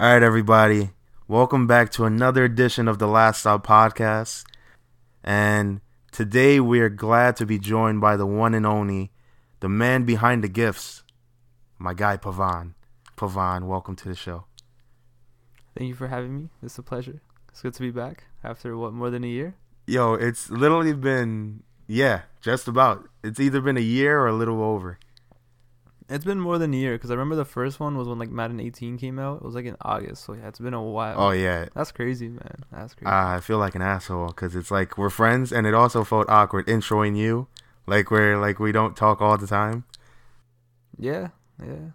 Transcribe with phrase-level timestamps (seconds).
[0.00, 0.90] All right, everybody.
[1.26, 4.44] Welcome back to another edition of the Last Stop Podcast.
[5.24, 5.80] And
[6.12, 9.10] today we are glad to be joined by the one and only,
[9.58, 11.02] the man behind the gifs,
[11.80, 12.74] my guy Pavan.
[13.16, 14.44] Pavan, welcome to the show.
[15.76, 16.48] Thank you for having me.
[16.62, 17.20] It's a pleasure.
[17.48, 19.56] It's good to be back after what more than a year.
[19.88, 23.08] Yo, it's literally been yeah, just about.
[23.24, 25.00] It's either been a year or a little over.
[26.10, 28.30] It's been more than a year because I remember the first one was when like
[28.30, 29.36] Madden 18 came out.
[29.36, 31.20] It was like in August, so yeah, it's been a while.
[31.20, 32.64] Oh yeah, that's crazy, man.
[32.72, 33.06] That's crazy.
[33.06, 36.30] Uh, I feel like an asshole because it's like we're friends, and it also felt
[36.30, 37.48] awkward introing you,
[37.86, 39.84] like we're like we don't talk all the time.
[40.96, 41.28] Yeah,
[41.62, 41.90] yeah.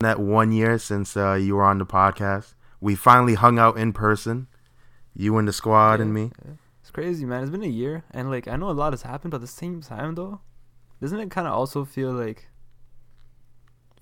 [0.00, 3.94] That one year since uh, you were on the podcast, we finally hung out in
[3.94, 4.48] person.
[5.14, 6.30] You and the squad yeah, and me.
[6.44, 6.52] Yeah.
[6.82, 7.40] It's crazy, man.
[7.42, 9.46] It's been a year, and like I know a lot has happened, but at the
[9.46, 10.40] same time, though,
[11.00, 12.48] doesn't it kind of also feel like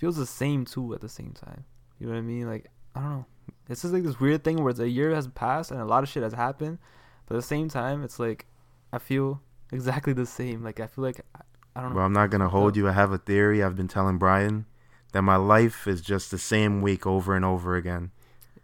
[0.05, 1.65] feels the same too at the same time.
[1.99, 2.47] You know what I mean?
[2.47, 3.27] Like I don't know.
[3.71, 6.11] It's just like this weird thing where a year has passed and a lot of
[6.11, 6.77] shit has happened,
[7.25, 8.45] but at the same time, it's like
[8.93, 9.41] I feel
[9.73, 10.63] exactly the same.
[10.63, 11.41] Like I feel like I,
[11.75, 11.97] I don't know.
[11.97, 12.87] Well, I'm not gonna hold you.
[12.87, 13.63] I have a theory.
[13.63, 14.67] I've been telling Brian
[15.13, 18.11] that my life is just the same week over and over again,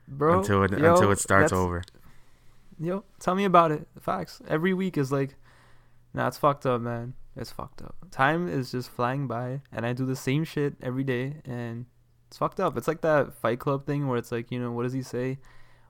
[0.06, 0.41] bro.
[0.41, 1.82] Until it yo, until it starts over.
[2.78, 3.88] Yo, tell me about it.
[3.98, 4.42] Facts.
[4.47, 5.36] Every week is like,
[6.12, 7.14] nah, it's fucked up, man.
[7.36, 7.94] It's fucked up.
[8.10, 11.86] Time is just flying by, and I do the same shit every day, and
[12.28, 12.76] it's fucked up.
[12.76, 15.38] It's like that Fight Club thing where it's like, you know, what does he say?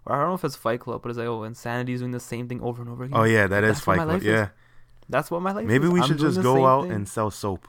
[0.07, 2.13] Or I don't know if it's Fight Club, but it's like, oh, insanity is doing
[2.13, 3.19] the same thing over and over again.
[3.19, 4.23] Oh yeah, that is Fight Club.
[4.23, 4.49] Yeah,
[5.09, 5.67] that's what my life.
[5.67, 5.93] Maybe is.
[5.93, 6.93] we should just go out thing.
[6.93, 7.69] and sell soap.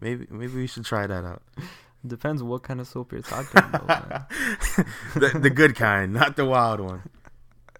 [0.00, 1.42] Maybe maybe we should try that out.
[2.06, 4.30] Depends what kind of soap you're talking about.
[5.16, 7.02] the, the good kind, not the wild one.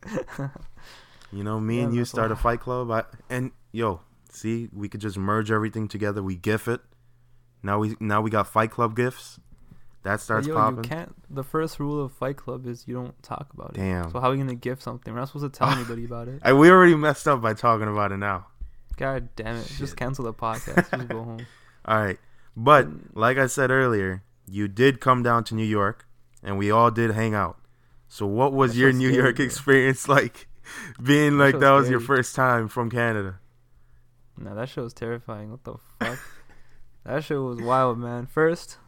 [1.31, 2.39] You know, me yeah, and you start wild.
[2.39, 4.01] a fight club, I, and yo,
[4.39, 6.23] See, we could just merge everything together.
[6.23, 6.81] We gif it.
[7.63, 9.41] Now we now we got Fight Club gifs.
[10.05, 10.85] That starts yo, popping.
[10.85, 11.15] You can't.
[11.29, 13.79] The first rule of Fight Club is you don't talk about it.
[13.79, 14.13] Damn.
[14.13, 15.13] So how are we gonna gift something?
[15.13, 16.41] We're not supposed to tell anybody about it.
[16.55, 18.47] We already messed up by talking about it now.
[18.97, 19.67] God damn it!
[19.67, 19.79] Shit.
[19.79, 20.89] Just cancel the podcast.
[20.89, 21.47] just go home.
[21.85, 22.19] All right,
[22.57, 23.01] but mm.
[23.15, 26.07] like I said earlier, you did come down to New York,
[26.45, 27.59] and we all did hang out.
[28.09, 30.47] So what was That's your New scary, York experience like?
[31.03, 31.93] Being like that was scary.
[31.93, 33.39] your first time from Canada.
[34.41, 35.51] No, that show was terrifying.
[35.51, 36.19] What the fuck?
[37.05, 38.27] that show was wild, man.
[38.27, 38.79] First,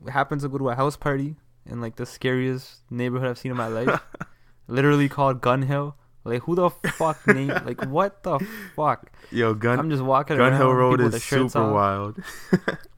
[0.00, 3.50] we happened to go to a house party in like the scariest neighborhood I've seen
[3.50, 4.00] in my life.
[4.68, 5.96] Literally called Gun Hill.
[6.24, 7.48] Like who the fuck name?
[7.48, 8.38] Like what the
[8.74, 9.10] fuck?
[9.30, 9.78] Yo, Gun.
[9.78, 10.60] I'm just walking Gun around.
[10.60, 11.74] Hill Road is super off.
[11.74, 12.18] wild.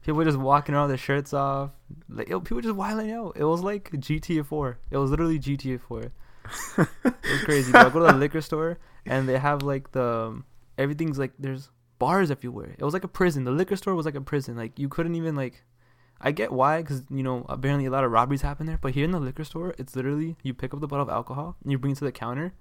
[0.05, 1.71] people just walking around with their shirts off.
[2.07, 3.35] Like yo, people just wilding out.
[3.35, 4.79] It was like GTA 4.
[4.91, 6.01] It was literally GTA 4.
[6.03, 6.11] it
[7.03, 7.73] was crazy.
[7.73, 10.45] I go to the liquor store and they have like the um,
[10.77, 12.75] everything's like there's bars everywhere.
[12.77, 13.43] It was like a prison.
[13.43, 14.55] The liquor store was like a prison.
[14.55, 15.63] Like you couldn't even like.
[16.19, 18.79] I get why, because you know apparently a lot of robberies happen there.
[18.81, 21.57] But here in the liquor store, it's literally you pick up the bottle of alcohol
[21.61, 22.53] and you bring it to the counter,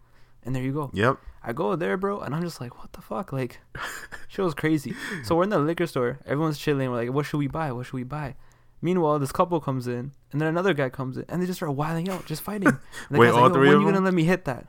[0.42, 0.90] and there you go.
[0.92, 1.16] Yep.
[1.42, 3.32] I go there, bro, and I'm just like, what the fuck?
[3.32, 3.60] Like,
[4.28, 4.94] shit was crazy.
[5.24, 6.18] So we're in the liquor store.
[6.26, 6.90] Everyone's chilling.
[6.90, 7.72] We're like, what should we buy?
[7.72, 8.34] What should we buy?
[8.86, 11.74] Meanwhile, this couple comes in, and then another guy comes in, and they just start
[11.74, 12.68] wilding out, just fighting.
[12.68, 12.78] And
[13.10, 13.94] the Wait, guy's all like, three when of you them?
[13.94, 14.66] gonna let me hit that?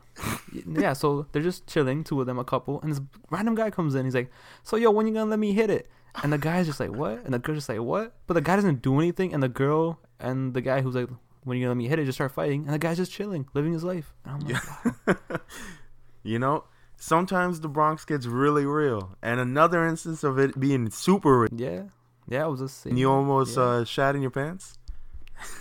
[0.65, 3.93] yeah, so they're just chilling, two of them, a couple, and this random guy comes
[3.93, 4.05] in.
[4.05, 4.31] He's like,
[4.63, 5.89] "So yo, when you gonna let me hit it?"
[6.23, 8.55] And the guy's just like, "What?" And the girl's just like, "What?" But the guy
[8.55, 11.09] doesn't do anything, and the girl and the guy who's like,
[11.43, 13.45] "When you gonna let me hit it?" just start fighting, and the guy's just chilling,
[13.53, 14.15] living his life.
[14.25, 14.63] And I'm like,
[15.07, 15.13] yeah.
[15.29, 15.37] wow.
[16.23, 16.63] you know,
[16.95, 21.49] sometimes the Bronx gets really real, and another instance of it being super real.
[21.55, 21.83] Yeah.
[22.27, 22.97] Yeah, it was a scene.
[22.97, 23.63] You almost yeah.
[23.63, 24.77] uh, shat in your pants,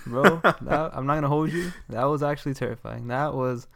[0.06, 0.22] bro.
[0.42, 1.72] that, I'm not gonna hold you.
[1.88, 3.08] That was actually terrifying.
[3.08, 3.68] That was.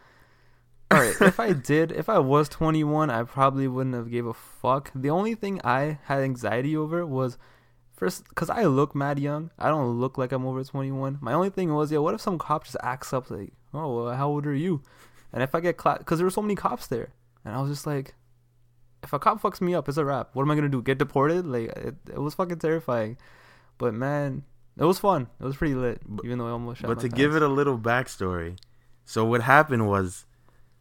[0.91, 4.35] All right, if I did, if I was 21, I probably wouldn't have gave a
[4.35, 4.91] fuck.
[4.93, 7.39] The only thing I had anxiety over was
[8.01, 9.51] first because I look mad young.
[9.57, 11.19] I don't look like I'm over 21.
[11.21, 14.17] My only thing was, yeah, what if some cop just acts up like, oh, well,
[14.17, 14.83] how old are you?
[15.33, 17.11] And if I get clapped, because there were so many cops there,
[17.45, 18.15] and I was just like,
[19.03, 20.31] if a cop fucks me up, it's a wrap.
[20.35, 20.83] What am I gonna do?
[20.83, 21.47] Get deported?
[21.47, 23.17] Like it, it was fucking terrifying.
[23.79, 24.45] But man,
[24.79, 25.29] it was fun.
[25.41, 26.83] It was pretty lit, even though I almost.
[26.83, 27.15] but to pants.
[27.15, 28.59] give it a little backstory,
[29.05, 30.27] so what happened was,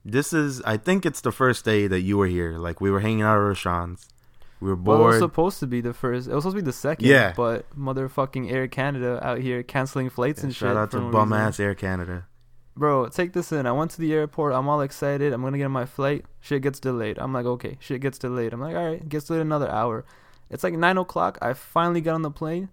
[0.03, 2.57] this is I think it's the first day that you were here.
[2.57, 4.07] Like we were hanging out at Rashawn's.
[4.61, 4.99] We were bored.
[4.99, 6.27] Well, it was supposed to be the first.
[6.27, 7.07] It was supposed to be the second.
[7.07, 7.33] Yeah.
[7.35, 10.75] But motherfucking Air Canada out here canceling flights yeah, and shout shit.
[10.75, 11.47] Shout out to bum reason.
[11.47, 12.27] ass Air Canada
[12.79, 13.65] bro, take this in.
[13.65, 14.53] I went to the airport.
[14.53, 15.33] I'm all excited.
[15.33, 16.25] I'm gonna get on my flight.
[16.39, 17.19] Shit gets delayed.
[17.19, 18.53] I'm like, okay, shit gets delayed.
[18.53, 20.05] I'm like, all right, gets delayed another hour.
[20.49, 21.37] It's like nine o'clock.
[21.41, 22.69] I finally got on the plane.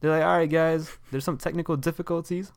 [0.00, 2.52] They're like, all right, guys, there's some technical difficulties.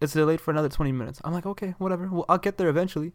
[0.00, 1.20] It's delayed for another 20 minutes.
[1.24, 2.08] I'm like, okay, whatever.
[2.08, 3.12] Well, I'll get there eventually.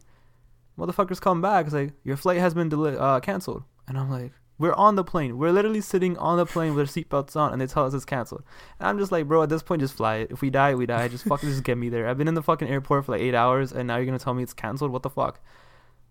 [0.78, 1.66] Motherfuckers come back.
[1.66, 3.64] It's like, your flight has been delayed, uh, canceled.
[3.88, 5.36] And I'm like, We're on the plane.
[5.36, 8.04] We're literally sitting on the plane with our seatbelts on, and they tell us it's
[8.04, 8.44] canceled.
[8.78, 10.30] And I'm just like, bro, at this point, just fly it.
[10.30, 11.08] If we die, we die.
[11.08, 12.08] Just fucking just get me there.
[12.08, 14.34] I've been in the fucking airport for like eight hours, and now you're gonna tell
[14.34, 14.92] me it's canceled?
[14.92, 15.40] What the fuck,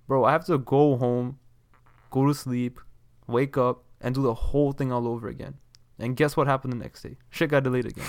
[0.07, 0.25] bro?
[0.25, 1.39] I have to go home,
[2.11, 2.79] go to sleep,
[3.27, 5.55] wake up, and do the whole thing all over again.
[5.97, 7.17] And guess what happened the next day?
[7.29, 8.05] Shit got delayed again.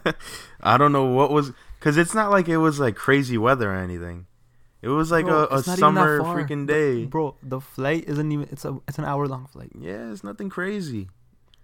[0.60, 3.76] I don't know what was because it's not like it was like crazy weather or
[3.76, 4.26] anything.
[4.80, 7.04] It was like Bro, a, a it's not even that summer freaking The- day.
[7.06, 7.34] bro.
[7.42, 8.48] The flight isn't even.
[8.52, 8.78] It's a.
[8.86, 9.70] It's an hour long flight.
[9.78, 11.08] Yeah, it's nothing crazy.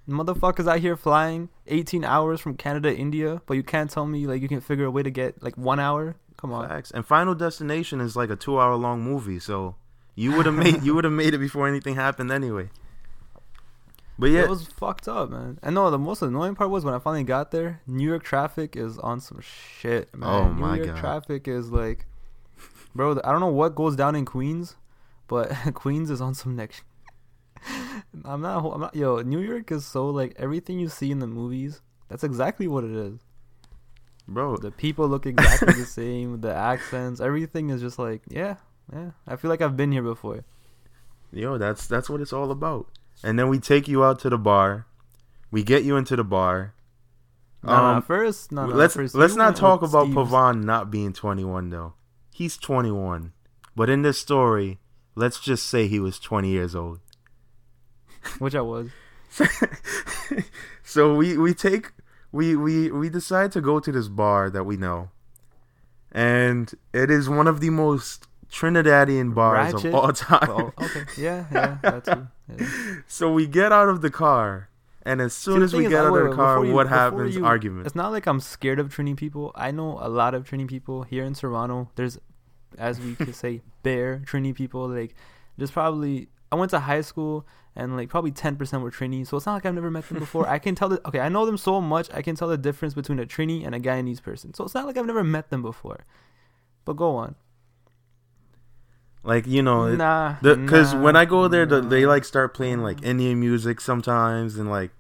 [0.09, 4.27] Motherfuckers out here flying 18 hours from Canada to India, but you can't tell me
[4.27, 6.17] like you can figure a way to get like one hour.
[6.37, 6.69] Come on.
[6.69, 6.91] Facts.
[6.91, 9.77] And Final Destination is like a two-hour long movie, so
[10.15, 12.69] you would have made you would have made it before anything happened anyway.
[14.19, 15.59] But yeah, It was fucked up, man.
[15.63, 17.81] And no, the most annoying part was when I finally got there.
[17.87, 20.29] New York traffic is on some shit, man.
[20.29, 20.99] Oh, New my York God.
[20.99, 22.07] traffic is like,
[22.95, 23.19] bro.
[23.25, 24.77] I don't know what goes down in Queens,
[25.29, 26.83] but Queens is on some next.
[28.25, 28.65] I'm not.
[28.65, 28.95] I'm not.
[28.95, 31.81] Yo, New York is so like everything you see in the movies.
[32.09, 33.19] That's exactly what it is.
[34.29, 36.41] bro, The people look exactly the same.
[36.41, 38.57] The accents, everything is just like, yeah,
[38.93, 39.11] yeah.
[39.27, 40.45] I feel like I've been here before.
[41.33, 42.87] yo, that's that's what it's all about.
[43.23, 44.87] And then we take you out to the bar.
[45.51, 46.75] We get you into the bar.
[47.63, 51.71] Nah, nah, Um, first, let's first let's not talk about Steve's- Pavan not being 21
[51.71, 51.95] though.
[52.35, 53.33] He's 21.
[53.77, 54.81] But in this story,
[55.15, 56.99] let's just say he was 20 years old.
[58.41, 58.91] which I was.
[60.83, 61.93] so we we take
[62.33, 65.11] we we we decide to go to this bar that we know.
[66.11, 69.91] And it is one of the most Trinidadian bars Ratchet?
[69.91, 70.51] of all time.
[70.51, 71.05] Oh, okay.
[71.17, 72.27] Yeah, yeah, that too.
[72.59, 72.97] Yeah.
[73.07, 74.69] So we get out of the car
[75.05, 77.35] and as soon See, as we get out of the car, you- what happens?
[77.37, 77.87] you- Argument.
[77.87, 79.53] It's not like I'm scared of Trini people.
[79.55, 81.91] I know a lot of Trini people here in Toronto.
[81.97, 82.19] There's,
[82.79, 84.89] as we could say, bare Trini people.
[84.89, 85.15] Like,
[85.57, 87.47] there's probably I went to high school
[87.77, 89.27] and like probably 10% were Trini.
[89.27, 90.49] So it's not like I've never met them before.
[90.49, 92.09] I can tell the okay, I know them so much.
[92.15, 94.55] I can tell the difference between a Trini and a Guyanese person.
[94.55, 96.05] So it's not like I've never met them before.
[96.85, 97.35] But go on.
[99.25, 100.37] Like, you know, nah.
[100.43, 104.59] because nah, when I go there, the, they like start playing like Indian music sometimes,
[104.59, 104.91] and like,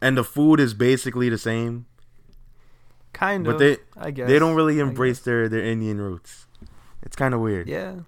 [0.00, 1.86] and the food is basically the same,
[3.12, 3.58] kind but of.
[3.58, 6.46] they I guess they don't really embrace their their Indian roots.
[7.02, 7.68] It's kind of weird.
[7.68, 8.00] Yeah.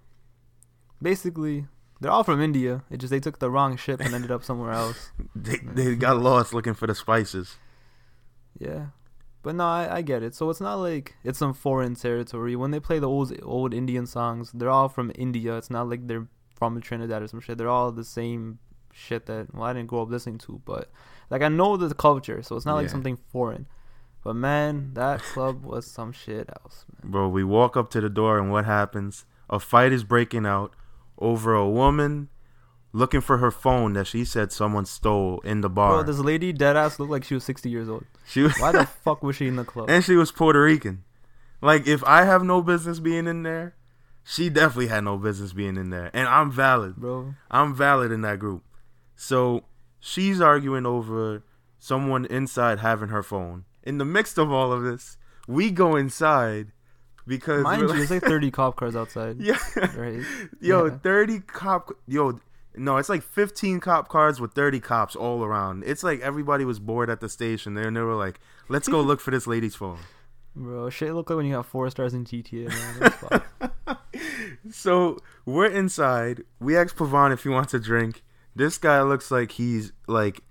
[1.02, 1.66] Basically,
[2.00, 2.84] they're all from India.
[2.88, 5.10] It just they took the wrong ship and ended up somewhere else.
[5.34, 7.56] They they got lost looking for the spices.
[8.60, 8.86] Yeah.
[9.42, 10.34] But no, I, I get it.
[10.34, 12.54] So it's not like it's some foreign territory.
[12.54, 15.56] When they play the old old Indian songs, they're all from India.
[15.56, 17.58] It's not like they're from Trinidad or some shit.
[17.58, 18.60] They're all the same
[18.92, 20.90] shit that well I didn't grow up listening to, but
[21.30, 23.66] like I know the culture, so it's not like something foreign.
[24.22, 27.10] But man, that club was some shit else, man.
[27.10, 29.24] Bro, we walk up to the door, and what happens?
[29.50, 30.74] A fight is breaking out
[31.18, 32.28] over a woman
[32.92, 35.92] looking for her phone that she said someone stole in the bar.
[35.92, 38.04] Bro, this lady dead ass looked like she was sixty years old.
[38.26, 39.88] she was, Why the fuck was she in the club?
[39.90, 41.04] and she was Puerto Rican.
[41.60, 43.76] Like, if I have no business being in there,
[44.24, 46.96] she definitely had no business being in there, and I'm valid.
[46.96, 47.34] Bro.
[47.50, 48.64] I'm valid in that group.
[49.16, 49.64] So
[50.00, 51.44] she's arguing over
[51.78, 53.64] someone inside having her phone.
[53.84, 55.16] In the midst of all of this,
[55.48, 56.68] we go inside
[57.26, 59.40] because Mind you, there's like 30 cop cars outside.
[59.40, 59.58] yeah,
[59.96, 60.20] Right?
[60.60, 60.98] yo, Yeah.
[60.98, 62.40] thirty cop, yo,
[62.76, 65.84] no, it's like fifteen cop cars with thirty cops all around.
[65.86, 69.00] It's like everybody was bored at the station there, and they were like, "Let's go
[69.00, 69.98] look for this lady's phone."
[70.54, 72.70] Bro, shit look like when you got four stars in GTA.
[74.70, 76.42] So we're inside.
[76.60, 78.22] We ask Pavan if he wants a drink.
[78.54, 80.42] This guy looks like he's like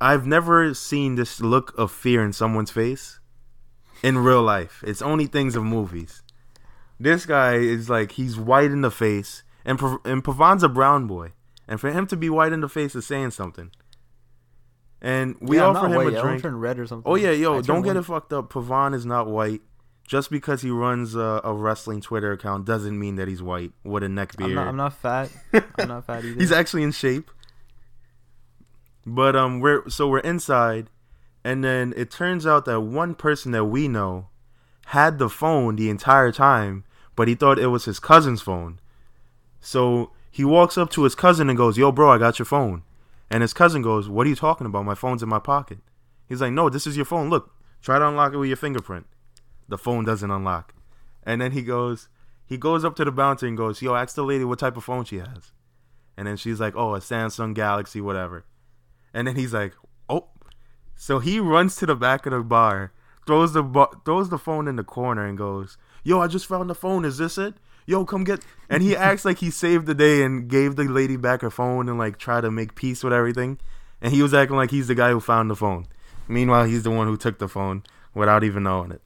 [0.00, 3.20] I've never seen this look of fear in someone's face
[4.02, 4.82] in real life.
[4.86, 6.22] It's only things of movies.
[6.98, 11.06] This guy is like he's white in the face, and Pa- and Pavan's a brown
[11.06, 11.32] boy,
[11.68, 13.70] and for him to be white in the face is saying something.
[15.00, 16.14] And we yeah, offer him white.
[16.14, 16.42] a drink.
[16.42, 17.10] turn red or something.
[17.10, 18.00] Oh yeah, yo, don't get white.
[18.00, 18.52] it fucked up.
[18.52, 19.60] Pavan is not white.
[20.06, 24.04] Just because he runs a, a wrestling Twitter account doesn't mean that he's white with
[24.04, 24.50] a neck beard.
[24.50, 25.30] I'm not, I'm not fat.
[25.78, 26.38] I'm not fat either.
[26.38, 27.30] he's actually in shape.
[29.04, 30.90] But um, we're so we're inside,
[31.44, 34.28] and then it turns out that one person that we know
[34.86, 36.84] had the phone the entire time,
[37.16, 38.80] but he thought it was his cousin's phone.
[39.60, 42.82] So he walks up to his cousin and goes, "Yo, bro, I got your phone."
[43.30, 44.84] And his cousin goes, "What are you talking about?
[44.84, 45.78] My phone's in my pocket."
[46.28, 47.30] He's like, "No, this is your phone.
[47.30, 49.06] Look, try to unlock it with your fingerprint."
[49.66, 50.74] The phone doesn't unlock.
[51.22, 52.10] And then he goes,
[52.44, 54.84] he goes up to the bouncer and goes, "Yo, ask the lady what type of
[54.84, 55.52] phone she has."
[56.18, 58.44] And then she's like, "Oh, a Samsung Galaxy, whatever."
[59.14, 59.72] And then he's like,
[60.10, 60.28] "Oh."
[60.94, 62.92] So he runs to the back of the bar,
[63.26, 66.68] throws the bu- throws the phone in the corner, and goes, "Yo, I just found
[66.68, 67.06] the phone.
[67.06, 67.54] Is this it?"
[67.86, 71.16] "Yo, come get." And he acts like he saved the day and gave the lady
[71.16, 73.58] back her phone and like try to make peace with everything.
[74.02, 75.86] And he was acting like he's the guy who found the phone.
[76.28, 79.02] Meanwhile, he's the one who took the phone without even knowing it.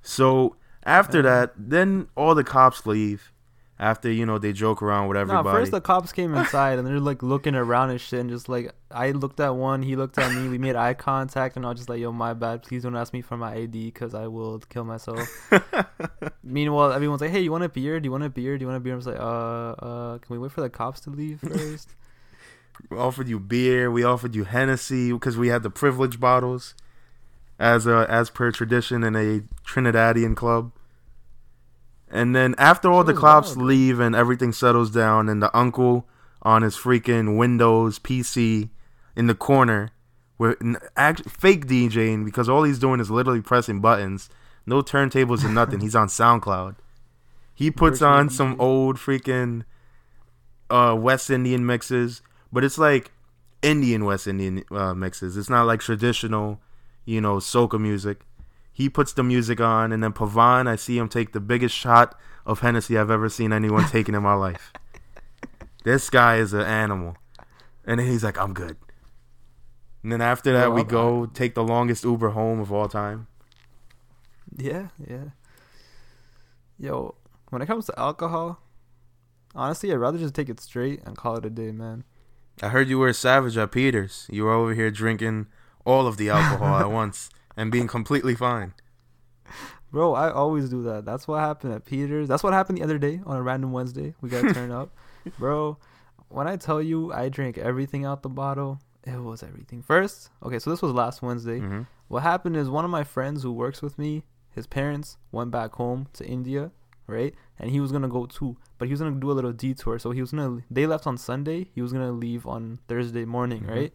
[0.00, 1.22] So after Uh.
[1.22, 3.30] that, then all the cops leave.
[3.82, 5.58] After you know they joke around with No, everybody.
[5.58, 8.72] first the cops came inside and they're like looking around and shit, and just like
[8.92, 11.78] I looked at one, he looked at me, we made eye contact, and I was
[11.78, 12.62] just like, "Yo, my bad.
[12.62, 15.18] Please don't ask me for my ID, cause I will kill myself."
[16.44, 17.98] Meanwhile, everyone's like, "Hey, you want a beer?
[17.98, 18.56] Do you want a beer?
[18.56, 20.70] Do you want a beer?" I'm just like, "Uh, uh, can we wait for the
[20.70, 21.88] cops to leave first?
[22.88, 23.90] We offered you beer.
[23.90, 26.74] We offered you Hennessy because we had the privilege bottles,
[27.58, 30.70] as uh, as per tradition in a Trinidadian club.
[32.12, 36.06] And then after all the cops leave and everything settles down, and the uncle
[36.42, 38.68] on his freaking Windows PC
[39.16, 39.90] in the corner,
[40.36, 44.28] where n- act, fake DJing because all he's doing is literally pressing buttons,
[44.66, 45.80] no turntables and nothing.
[45.80, 46.76] he's on SoundCloud.
[47.54, 49.64] He puts on some old freaking
[50.68, 53.10] uh, West Indian mixes, but it's like
[53.62, 55.36] Indian West Indian uh, mixes.
[55.36, 56.60] It's not like traditional,
[57.04, 58.20] you know, soca music.
[58.72, 62.18] He puts the music on, and then Pavan, I see him take the biggest shot
[62.46, 64.72] of Hennessy I've ever seen anyone taking in my life.
[65.84, 67.16] This guy is an animal,
[67.84, 68.76] and then he's like, "I'm good."
[70.02, 73.26] And then after that, we go take the longest Uber home of all time.
[74.56, 75.30] yeah, yeah.
[76.78, 77.14] Yo,
[77.50, 78.60] when it comes to alcohol,
[79.54, 82.04] honestly, I'd rather just take it straight and call it a day, man.
[82.60, 84.26] I heard you were a savage at Peters.
[84.30, 85.46] You were over here drinking
[85.84, 88.74] all of the alcohol at once and being completely fine.
[89.90, 91.04] Bro, I always do that.
[91.04, 92.26] That's what happened at Peters.
[92.28, 94.14] That's what happened the other day on a random Wednesday.
[94.22, 94.90] We got to turn up.
[95.38, 95.76] Bro,
[96.28, 99.82] when I tell you I drank everything out the bottle, it was everything.
[99.82, 101.58] First, okay, so this was last Wednesday.
[101.58, 105.50] hmm What happened is one of my friends who works with me, his parents went
[105.50, 106.70] back home to India,
[107.06, 107.34] right?
[107.58, 109.52] And he was going to go too, but he was going to do a little
[109.52, 109.98] detour.
[109.98, 112.78] So he was going to they left on Sunday, he was going to leave on
[112.88, 113.70] Thursday morning, Mhm.
[113.74, 113.92] right?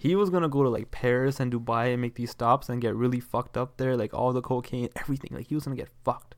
[0.00, 2.80] He was going to go to like Paris and Dubai and make these stops and
[2.80, 5.36] get really fucked up there, like all the cocaine, everything.
[5.36, 6.36] Like he was going to get fucked.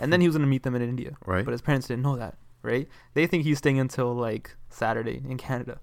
[0.00, 1.12] And then he was going to meet them in India.
[1.24, 1.44] Right.
[1.44, 2.88] But his parents didn't know that, right?
[3.14, 5.78] They think he's staying until like Saturday in Canada.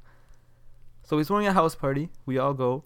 [1.06, 2.10] So he's throwing a house party.
[2.26, 2.84] We all go.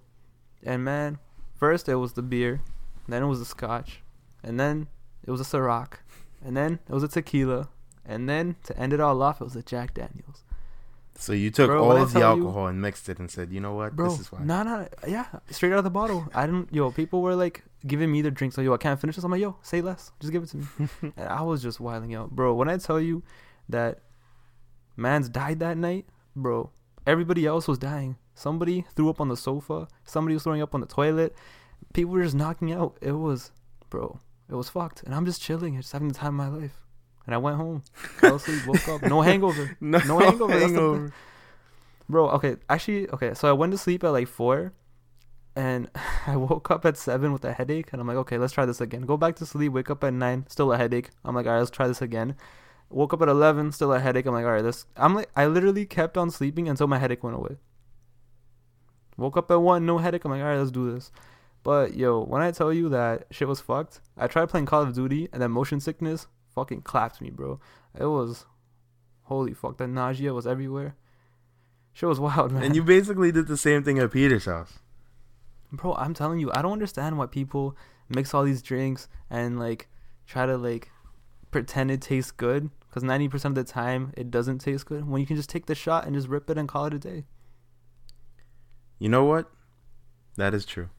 [0.64, 1.18] And man,
[1.56, 2.62] first it was the beer,
[3.08, 4.02] then it was the scotch,
[4.44, 4.88] and then
[5.24, 5.94] it was a Ciroc,
[6.46, 7.70] and then it was a tequila,
[8.06, 10.44] and then to end it all off, it was a Jack Daniels.
[11.20, 13.52] So you took Bro, all of the tell you- alcohol and mixed it and said,
[13.52, 13.96] "You know what?
[13.96, 16.28] Bro, this is fine." no, no, yeah, straight out of the bottle.
[16.36, 19.16] I didn't, yo, people were like giving me their drinks, like, yo, I can't finish
[19.16, 19.24] this.
[19.26, 20.66] I'm like, yo, say less, just give it to me.
[21.18, 22.54] and I was just wilding out, bro.
[22.54, 23.24] When I tell you
[23.70, 24.00] that
[24.96, 26.06] man's died that night,
[26.36, 26.70] bro,
[27.06, 28.18] everybody else was dying.
[28.36, 29.88] Somebody threw up on the sofa.
[30.06, 31.36] Somebody was throwing up on the toilet.
[31.94, 32.98] People were just knocking out.
[33.02, 33.52] It was,
[33.90, 34.20] bro,
[34.50, 35.02] it was fucked.
[35.04, 36.84] And I'm just chilling, just having the time of my life.
[37.28, 39.76] And I went home, fell asleep, woke up, no hangover.
[39.82, 41.14] no, no hangover, hangover.
[42.08, 44.72] Bro, okay, actually, okay, so I went to sleep at like four,
[45.54, 45.90] and
[46.28, 48.80] I woke up at seven with a headache, and I'm like, okay, let's try this
[48.80, 49.02] again.
[49.02, 51.10] Go back to sleep, wake up at nine, still a headache.
[51.26, 52.36] I'm like, all right, let's try this again.
[52.90, 54.26] Woke up at eleven, still a headache.
[54.26, 54.86] I'm like, all right, this.
[54.96, 57.58] I'm like, I literally kept on sleeping until my headache went away.
[59.18, 60.24] Woke up at one, no headache.
[60.24, 61.12] I'm like, all right, let's do this.
[61.64, 64.94] But yo, when I tell you that shit was fucked, I tried playing Call of
[64.94, 67.60] Duty, and then motion sickness fucking clapped me, bro.
[67.94, 68.48] It was,
[69.26, 70.96] holy fuck, that nausea was everywhere.
[71.94, 72.64] Shit was wild, man.
[72.64, 74.80] And you basically did the same thing at Peter's house.
[75.72, 77.78] Bro, I'm telling you, I don't understand why people
[78.10, 79.88] mix all these drinks and like
[80.26, 80.90] try to like
[81.52, 85.28] pretend it tastes good because 90% of the time it doesn't taste good when you
[85.28, 87.26] can just take the shot and just rip it and call it a day.
[88.98, 89.52] You know what?
[90.38, 90.90] That is true.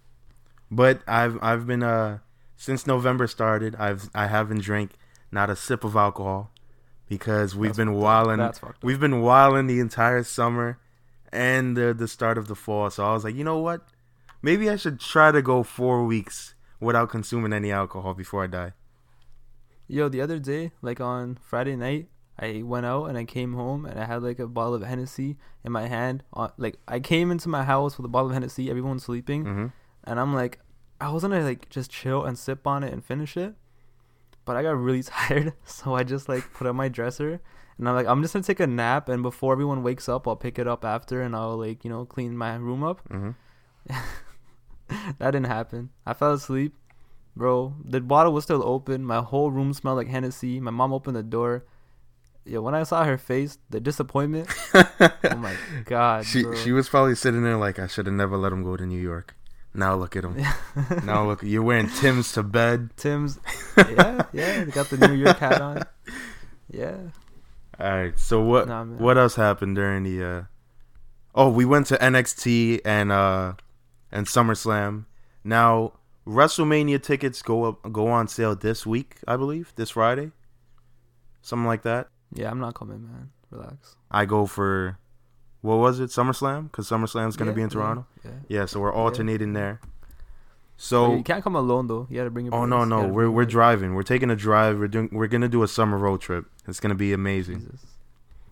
[0.71, 2.19] But I've I've been uh
[2.57, 4.93] since November started, I've I haven't drank
[5.31, 6.51] not a sip of alcohol
[7.09, 10.79] because we've That's been wilding That's fucked we've been wilding the entire summer
[11.33, 12.91] and the the start of the fall.
[12.91, 13.83] So I was like, you know what?
[14.41, 18.73] Maybe I should try to go four weeks without consuming any alcohol before I die.
[19.89, 22.09] Yo, the other day, like on Friday night,
[22.39, 25.37] I went out and I came home and I had like a bottle of Hennessy
[25.65, 26.23] in my hand.
[26.33, 29.67] On, like I came into my house with a bottle of Hennessy, everyone's sleeping, hmm
[30.05, 30.61] and I'm like,
[31.01, 33.55] I was gonna like just chill and sip on it and finish it,
[34.49, 37.41] but I got really tired, so I just like put on my dresser
[37.77, 40.35] and I'm like, I'm just gonna take a nap, and before everyone wakes up, I'll
[40.35, 43.01] pick it up after, and I'll like you know clean my room up.
[43.09, 43.31] hmm
[45.19, 45.91] that didn't happen.
[46.07, 46.75] I fell asleep,
[47.37, 47.75] bro.
[47.85, 49.05] The bottle was still open.
[49.05, 50.61] My whole room smelled like Hennessy.
[50.61, 51.65] My mom opened the door.
[52.45, 54.49] Yo, when I saw her face, the disappointment.
[54.75, 56.55] oh my god, She bro.
[56.55, 59.01] she was probably sitting there like I should have never let him go to New
[59.01, 59.37] York.
[59.75, 60.37] Now look at him.
[61.05, 62.91] now look, you're wearing Tim's to bed.
[62.97, 63.39] Tim's,
[63.77, 64.65] yeah, yeah.
[64.65, 65.83] They got the New York hat on.
[66.71, 66.97] Yeah.
[67.79, 68.19] All right.
[68.19, 70.25] So what Nah, what else happened during the?
[70.25, 70.43] uh
[71.35, 73.53] Oh, we went to NXT and uh
[74.11, 75.05] and SummerSlam.
[75.45, 75.93] Now
[76.27, 80.33] WrestleMania tickets go up go on sale this week, I believe, this Friday,
[81.43, 82.09] something like that.
[82.35, 83.31] Yeah, I'm not coming, man.
[83.51, 83.97] Relax.
[84.11, 84.99] I go for
[85.61, 86.71] what was it, SummerSlam?
[86.71, 88.07] Because SummerSlam's gonna Yeah, be in Toronto.
[88.25, 88.31] Yeah.
[88.49, 89.81] Yeah, so we're alternating there.
[89.83, 89.91] But
[90.77, 92.07] So you can't come alone though.
[92.09, 92.55] You gotta bring your.
[92.55, 93.95] Oh no no we're we're driving.
[93.95, 94.79] We're taking a drive.
[94.79, 96.47] We're doing we're gonna do a summer road trip.
[96.67, 97.61] It's gonna be amazing.
[97.61, 97.85] Jesus.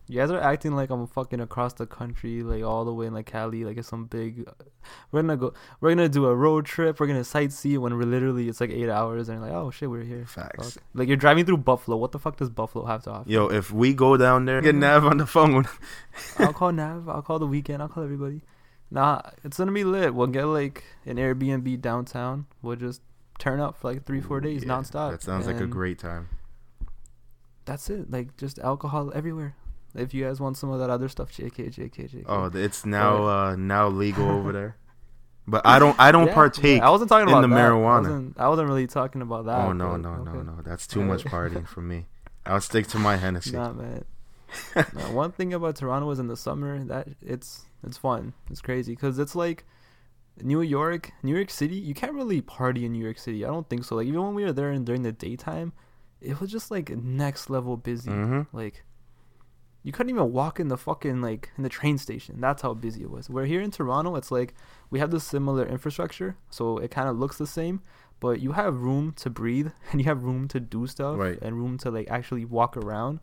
[0.08, 3.14] You guys are acting like I'm fucking across the country, like all the way in
[3.14, 4.48] like Cali, like it's some big.
[5.10, 5.52] We're gonna go.
[5.80, 7.00] We're gonna do a road trip.
[7.00, 10.04] We're gonna sightsee when we're literally it's like eight hours, and like oh shit, we're
[10.04, 10.24] here.
[10.24, 10.74] Facts.
[10.74, 10.82] Fuck.
[10.94, 11.96] Like you're driving through Buffalo.
[11.96, 13.28] What the fuck does Buffalo have to offer?
[13.28, 15.66] Yo, if we go down there, get Nav on the phone.
[16.38, 17.08] I'll call Nav.
[17.08, 17.80] I'll call the Weeknd.
[17.80, 18.42] I'll call everybody.
[18.92, 20.14] Nah, it's gonna be lit.
[20.14, 22.46] We'll get like an Airbnb downtown.
[22.62, 23.02] We'll just
[23.40, 25.10] turn up for like three, four days Yeah, nonstop.
[25.10, 26.28] That sounds like a great time.
[27.64, 28.08] That's it.
[28.08, 29.56] Like just alcohol everywhere.
[29.96, 32.24] If you guys want some of that other stuff, JK, JK, JK.
[32.26, 34.76] Oh, it's now uh now legal over there.
[35.48, 36.82] But I don't I don't Yeah, partake.
[36.82, 37.54] I wasn't talking in about the that.
[37.56, 38.00] I marijuana.
[38.02, 39.56] wasn't, I wasn't really talking about that.
[39.56, 40.42] oh no no no okay.
[40.42, 40.58] no.
[40.64, 42.06] That's too much partying for me.
[42.44, 43.52] I'll stick to my Hennessy.
[43.52, 44.04] Nah, man.
[44.74, 48.32] Nah, one thing about Toronto is in the summer that it's it's fun.
[48.50, 49.64] It's crazy because it's like
[50.42, 51.76] New York, New York City.
[51.76, 53.44] You can't really party in New York City.
[53.44, 53.94] I don't think so.
[53.96, 55.72] Like even when we were there and during the daytime,
[56.20, 58.10] it was just like next level busy.
[58.10, 58.84] hmm Like
[59.86, 62.40] you couldn't even walk in the fucking like in the train station.
[62.40, 63.30] That's how busy it was.
[63.30, 64.52] Where here in Toronto, it's like
[64.90, 67.80] we have the similar infrastructure, so it kind of looks the same,
[68.18, 71.38] but you have room to breathe and you have room to do stuff Right.
[71.40, 73.20] and room to like actually walk around.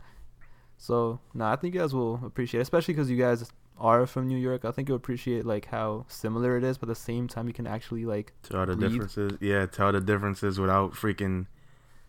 [0.77, 4.27] So, nah, I think you guys will appreciate, it, especially because you guys are from
[4.27, 4.65] New York.
[4.65, 7.53] I think you'll appreciate like how similar it is, but at the same time, you
[7.53, 8.91] can actually like Tell the Breathe.
[8.91, 9.37] differences.
[9.41, 11.47] Yeah, tell the differences without freaking.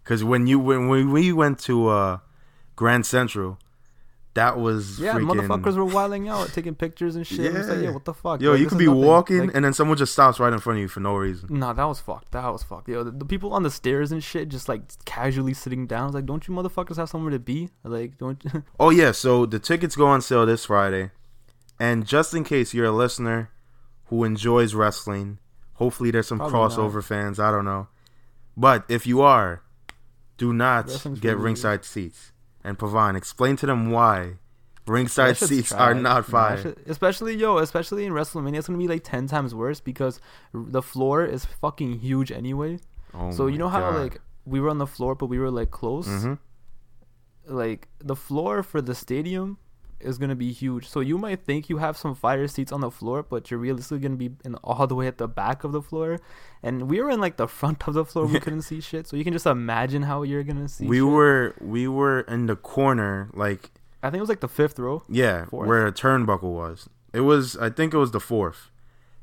[0.03, 2.19] Because when you when, when we went to uh
[2.77, 3.59] Grand Central,
[4.35, 5.47] that was yeah, freaking.
[5.47, 7.53] motherfuckers were wilding out, taking pictures and shit.
[7.53, 7.91] Yeah, like, Yeah.
[7.91, 8.41] what the fuck?
[8.41, 10.79] Yo, you this could be walking Like, and then someone just stops right in front
[10.79, 11.57] of you for no reason.
[11.59, 12.33] Nah, that was fucked.
[12.33, 12.89] That was fucked.
[12.89, 16.03] Yo, the, the people on the stairs and shit, just like casually sitting down.
[16.03, 17.71] I was like, don't you motherfuckers have somewhere to be?
[17.85, 18.43] Like, don't.
[18.81, 21.11] Oh yeah, so the tickets go on sale this Friday,
[21.79, 23.51] and just in case you're a listener
[24.07, 25.39] who enjoys wrestling,
[25.75, 27.05] hopefully there's some Probably crossover not.
[27.05, 27.39] fans.
[27.41, 27.87] I don't know,
[28.57, 29.63] but if you are,
[30.37, 32.33] do not Wrestling's get ringside seats.
[32.65, 34.35] And Pavan, explain to them why
[34.87, 36.75] ringside seats are not fire.
[36.87, 40.21] especially yo, especially in WrestleMania, it's gonna be like ten times worse because
[40.53, 42.79] the floor is fucking huge anyway.
[43.13, 44.01] Oh so you know how God.
[44.01, 46.09] like we were on the floor, but we were like close.
[46.09, 46.39] Mhm.
[47.47, 49.59] Like the floor for the stadium
[50.05, 50.89] is gonna be huge.
[50.89, 54.01] So you might think you have some fire seats on the floor, but you're realistically
[54.01, 56.21] gonna be in all the way at the back of the floor.
[56.63, 58.27] And we were in like the front of the floor.
[58.27, 59.07] We couldn't see shit.
[59.07, 60.87] So you can just imagine how you're gonna see.
[60.87, 61.05] we shit.
[61.07, 63.71] were we were in the corner, like
[64.03, 65.03] I think it was like the fifth row.
[65.09, 65.67] yeah, Fourth?
[65.69, 66.89] where a turnbuckle was.
[67.13, 68.71] It was I think it was the fourth,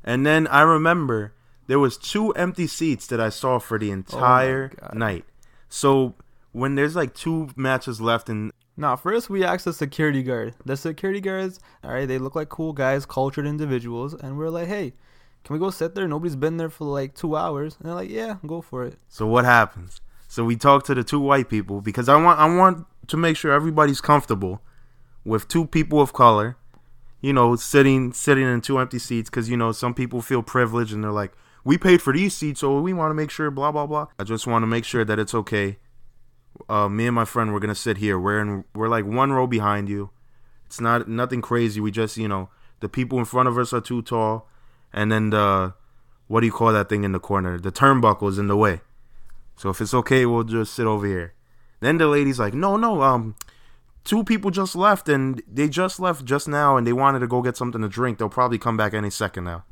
[0.02, 1.34] and then I remember
[1.68, 5.24] there was two empty seats that I saw for the oh entire Oh night.
[5.68, 6.14] So
[6.52, 10.54] when there's like two matches left and Now, first we asked the security guard.
[10.64, 14.68] The security guards, all right, they look like cool guys, cultured individuals, and we're like,
[14.68, 14.94] hey,
[15.44, 16.08] can we go sit there?
[16.08, 17.76] Nobody's been there for like two hours.
[17.78, 18.98] And they're like, yeah, go for it.
[19.08, 20.00] so what happens?
[20.28, 23.36] So we talk to the two white people because I want I want to make
[23.36, 24.62] sure everybody's comfortable
[25.24, 26.56] with two people of color,
[27.20, 30.94] you know, sitting sitting in two empty seats because you know some people feel privileged
[30.94, 31.32] and they're like,
[31.64, 34.06] we paid for these seats, so we want to make sure, blah blah blah.
[34.18, 35.76] I just want to make sure that it's okay.
[36.68, 38.18] Uh, me and my friend, we're gonna sit here.
[38.18, 40.10] We're in, we're like one row behind you.
[40.66, 41.80] It's not nothing crazy.
[41.80, 42.48] We just, you know,
[42.80, 44.48] the people in front of us are too tall,
[44.92, 45.74] and then the
[46.28, 47.58] what do you call that thing in the corner?
[47.58, 48.80] The turnbuckle is in the way.
[49.56, 51.34] So if it's okay, we'll just sit over here.
[51.80, 53.34] Then the lady's like, no, no, um,
[54.04, 57.42] two people just left, and they just left just now, and they wanted to go
[57.42, 58.18] get something to drink.
[58.18, 59.64] They'll probably come back any second now.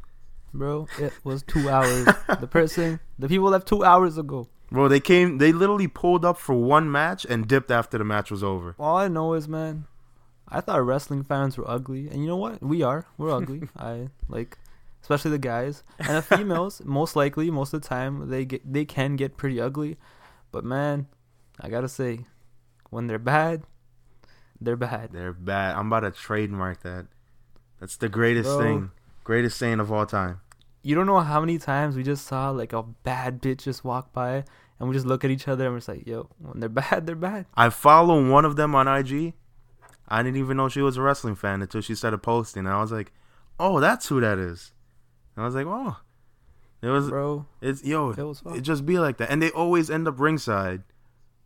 [0.53, 2.07] Bro, it was two hours.
[2.41, 4.49] the person, the people left two hours ago.
[4.73, 5.39] Bro, they came.
[5.39, 8.77] They literally pulled up for one match and dipped after the match was over.
[8.79, 9.87] All I know is, man,
[10.49, 12.09] I thought wrestling fans were ugly.
[12.09, 12.63] And you know what?
[12.63, 13.07] We are.
[13.19, 13.63] We're ugly.
[13.77, 14.59] I like,
[15.03, 15.83] especially the guys.
[15.99, 19.61] And the females, most likely, most of the time, they get they can get pretty
[19.61, 19.97] ugly.
[20.53, 21.07] But man,
[21.61, 22.27] I gotta say,
[22.91, 23.65] when they're bad,
[24.61, 25.11] they're bad.
[25.13, 25.77] They're bad.
[25.77, 27.07] I'm about to trademark that.
[27.81, 28.61] That's the greatest Bro.
[28.61, 28.91] thing,
[29.25, 30.41] greatest saying of all time.
[30.83, 34.13] You don't know how many times we just saw like a bad bitch just walk
[34.13, 34.45] by,
[34.79, 37.07] and we just look at each other and we're just like, yo, when they're bad,
[37.07, 37.47] they're bad.
[37.55, 39.35] I follow one of them on IG.
[40.09, 42.67] I didn't even know she was a wrestling fan until she started posting.
[42.67, 43.13] And I was like,
[43.61, 44.73] "Oh, that's who that is."
[45.37, 45.97] And I was like, "Oh."
[46.83, 47.45] It was bro.
[47.61, 50.83] it's yo, It was it just be like that, and they always end up ringside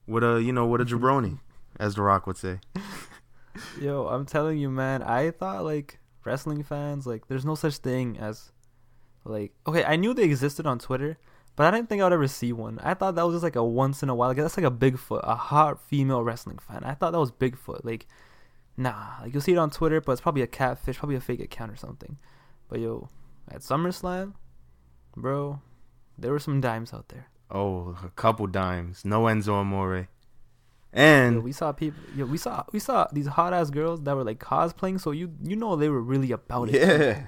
[0.06, 1.40] with a you know with a jabroni,
[1.80, 2.60] as The Rock would say.
[3.80, 5.02] Yo, I'm telling you, man.
[5.02, 8.52] I thought like wrestling fans, like, there's no such thing as,
[9.24, 11.18] like, okay, I knew they existed on Twitter,
[11.56, 12.78] but I didn't think I would ever see one.
[12.82, 14.28] I thought that was just like a once in a while.
[14.28, 16.84] Like, that's like a Bigfoot, a hot female wrestling fan.
[16.84, 17.84] I thought that was Bigfoot.
[17.84, 18.06] Like,
[18.76, 21.40] nah, like you'll see it on Twitter, but it's probably a catfish, probably a fake
[21.40, 22.18] account or something.
[22.68, 23.08] But yo,
[23.50, 24.34] at SummerSlam,
[25.16, 25.60] bro,
[26.18, 27.28] there were some dimes out there.
[27.50, 30.08] Oh, a couple dimes, no Enzo Amore,
[30.92, 32.00] Yo, and we saw people.
[32.16, 35.00] Yo, we saw we saw these hot ass girls that were like cosplaying.
[35.00, 36.74] So you you know they were really about it.
[36.80, 37.26] yeah,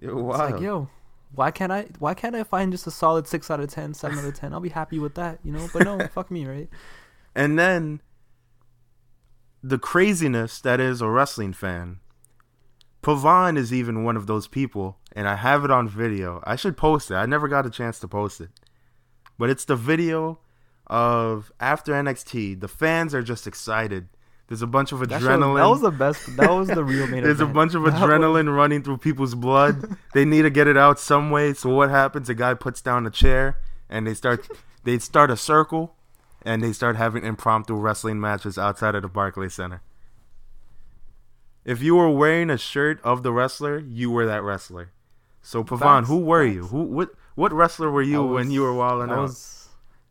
[0.00, 0.88] Yo, It's like, yo,
[1.34, 1.86] why can't I?
[1.98, 4.52] Why can't I find just a solid six out of 10, 7 out of ten?
[4.52, 5.68] I'll be happy with that, you know.
[5.72, 6.68] But no, fuck me, right?
[7.34, 8.00] And then
[9.62, 12.00] the craziness that is a wrestling fan.
[13.02, 16.42] Pavan is even one of those people, and I have it on video.
[16.46, 17.14] I should post it.
[17.14, 18.50] I never got a chance to post it.
[19.38, 20.38] But it's the video
[20.86, 22.60] of after NXT.
[22.60, 24.08] The fans are just excited.
[24.54, 25.56] There's a bunch of adrenaline.
[25.56, 26.36] that was the best.
[26.36, 29.34] That was the real main There's a bunch of That was- adrenaline running through people's
[29.34, 29.96] blood.
[30.12, 31.54] they need to get it out some way.
[31.54, 32.28] So what happens?
[32.28, 33.58] A guy puts down a chair
[33.90, 34.46] and they start
[34.84, 35.96] they start a circle
[36.42, 39.82] and they start having impromptu wrestling matches outside of the Barclays Center.
[41.64, 44.90] If you were wearing a shirt of the wrestler, you were that wrestler.
[45.42, 46.66] So Pavan, who were you?
[46.66, 49.22] Who what what wrestler were you I when you were wilding out?
[49.22, 49.53] was,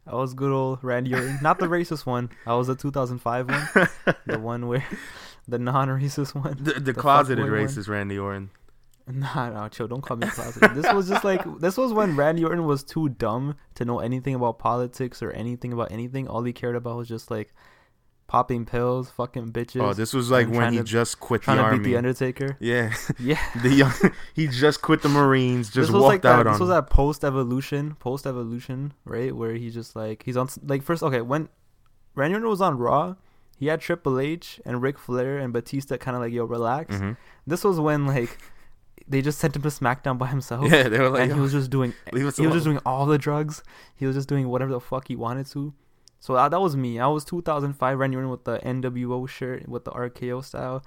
[0.05, 2.29] I was good old Randy Orton, not the racist one.
[2.45, 4.85] I was the 2005 one, the one where
[5.47, 6.57] the non-racist one.
[6.59, 7.67] the, the, the closeted fuckboy one.
[7.67, 8.49] racist Randy Orton.
[9.05, 9.87] Nah, nah, chill.
[9.87, 10.75] Don't call me closeted.
[10.75, 14.35] this was just like this was when Randy Orton was too dumb to know anything
[14.35, 16.27] about politics or anything about anything.
[16.27, 17.53] All he cared about was just like
[18.33, 19.79] popping pills, fucking bitches.
[19.79, 21.77] Oh, this was like when he to- just quit the trying to army.
[21.77, 22.57] beat the Undertaker.
[22.59, 23.39] yeah, Yeah.
[23.61, 23.93] the young,
[24.33, 26.47] he just quit the Marines, just this was walked like that.
[26.47, 29.35] out This was that post evolution, post evolution, right?
[29.35, 31.03] Where he just like he's on like first.
[31.03, 31.47] Okay, when
[32.15, 33.15] Randy Orton was on Raw,
[33.55, 36.95] he had Triple H and Ric Flair and Batista kind of like yo relax.
[36.95, 37.17] Mhm.
[37.45, 38.39] This was when like
[39.07, 40.71] they just sent him to SmackDown by himself.
[40.71, 43.19] Yeah, they were like, and he was just doing he was just doing all the
[43.19, 43.61] drugs.
[43.95, 45.73] He was just doing whatever the fuck he wanted to.
[46.23, 47.01] So that, that was me.
[47.01, 50.81] I was 2005 Randy Orton with the NWO shirt with the RKO style,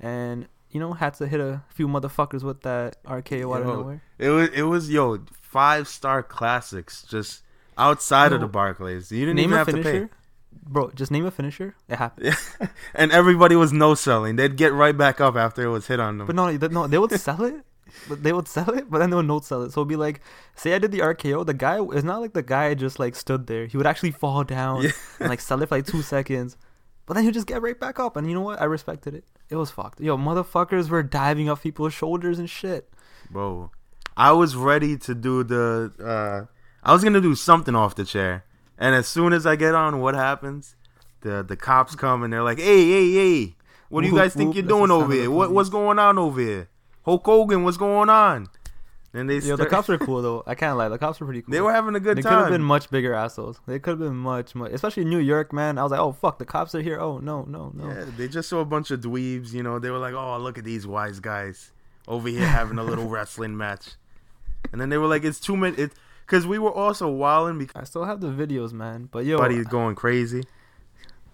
[0.00, 4.02] and you know had to hit a few motherfuckers with that RKO out of nowhere.
[4.18, 7.44] It was it was yo five star classics just
[7.78, 9.12] outside of the Barclays.
[9.12, 10.08] You didn't Name even a have to pay.
[10.64, 10.90] bro.
[10.90, 11.76] Just name a finisher.
[11.88, 12.36] It happened.
[12.94, 14.34] and everybody was no selling.
[14.34, 16.26] They'd get right back up after it was hit on them.
[16.26, 17.64] But no, no, they would sell it.
[18.08, 19.72] But they would sell it, but then they would not sell it.
[19.72, 20.20] So it'd be like,
[20.54, 23.46] say I did the RKO, the guy it's not like the guy just like stood
[23.46, 23.66] there.
[23.66, 24.90] He would actually fall down Yeah.
[25.18, 26.56] and like sell it for like two seconds.
[27.06, 28.16] But then he'd just get right back up.
[28.16, 28.60] And you know what?
[28.60, 29.24] I respected it.
[29.48, 30.00] It was fucked.
[30.00, 32.88] Yo, motherfuckers were diving off people's shoulders and shit.
[33.30, 33.70] Bro,
[34.16, 35.92] I was ready to do the.
[36.00, 36.46] uh
[36.82, 38.44] I was gonna do something off the chair,
[38.78, 40.76] and as soon as I get on, what happens?
[41.20, 43.56] The the cops come and they're like, "Hey, hey, hey!
[43.90, 45.30] What do you guys think you're doing over here?
[45.30, 46.68] What what's going on over here?
[47.10, 48.48] Hulk Hogan, what's going on?"
[49.12, 50.44] And they Yo, the cops were cool though.
[50.46, 50.88] I can't lie.
[50.88, 51.52] The cops were pretty cool.
[51.52, 52.22] they were having a good time.
[52.22, 53.60] They could have been much bigger assholes.
[53.66, 55.78] They could have been much, much, especially New York, man.
[55.78, 57.00] I was like, oh fuck, the cops are here.
[57.00, 57.88] Oh no, no, no.
[57.88, 59.80] Yeah, they just saw a bunch of dweebs, you know.
[59.80, 61.72] They were like, "Oh, look at these wise guys
[62.06, 63.94] over here having a little wrestling match,"
[64.70, 65.92] and then they were like, "It's too many." It
[66.24, 69.08] because we were also wilding because I still have the videos, man.
[69.10, 70.44] But yo, everybody's going crazy.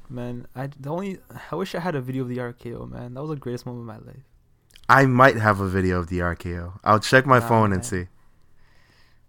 [0.09, 1.19] man, I the only
[1.53, 3.13] I wish I had a video of the RKO, man.
[3.13, 4.23] That was the greatest moment of my life.
[4.89, 6.79] I might have a video of the RKO.
[6.85, 7.79] I'll check my Nah, phone man.
[7.81, 8.07] and see.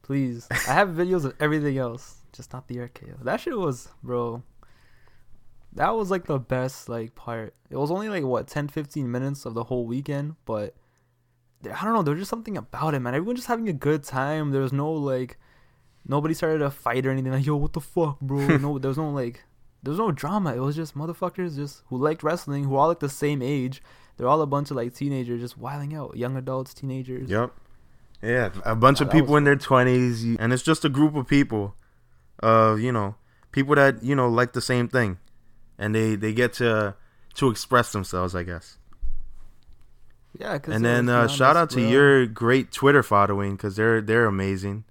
[0.04, 3.24] Please, I have videos of everything else, just not the RKO.
[3.24, 4.43] That shit was, bro.
[5.74, 7.54] That was like the best like part.
[7.70, 10.76] It was only like what 10, 15 minutes of the whole weekend, but
[11.65, 12.04] I don't know.
[12.04, 13.15] There was just something about it, man.
[13.15, 14.52] Everyone just having a good time.
[14.52, 15.38] There was no like,
[16.08, 17.32] nobody started a fight or anything.
[17.34, 18.58] Like, yo, what the fuck, bro?
[18.58, 19.43] no, there was no like,
[19.84, 20.56] there was no drama.
[20.56, 23.82] It was just motherfuckers just who liked wrestling, who all like the same age.
[24.18, 27.30] They're all a bunch of like teenagers just wilding out, young adults, teenagers.
[27.30, 27.52] Yep.
[28.24, 31.16] Yeah, a bunch Oh, of people was in their twenties, and it's just a group
[31.16, 31.76] of people,
[32.42, 33.16] uh, you know,
[33.52, 35.20] people that you know like the same thing,
[35.78, 36.96] and they they get to
[37.36, 38.80] to express themselves, I guess.
[40.40, 44.84] Yeah, And then uh, shout out to your great Twitter following because they're they're amazing.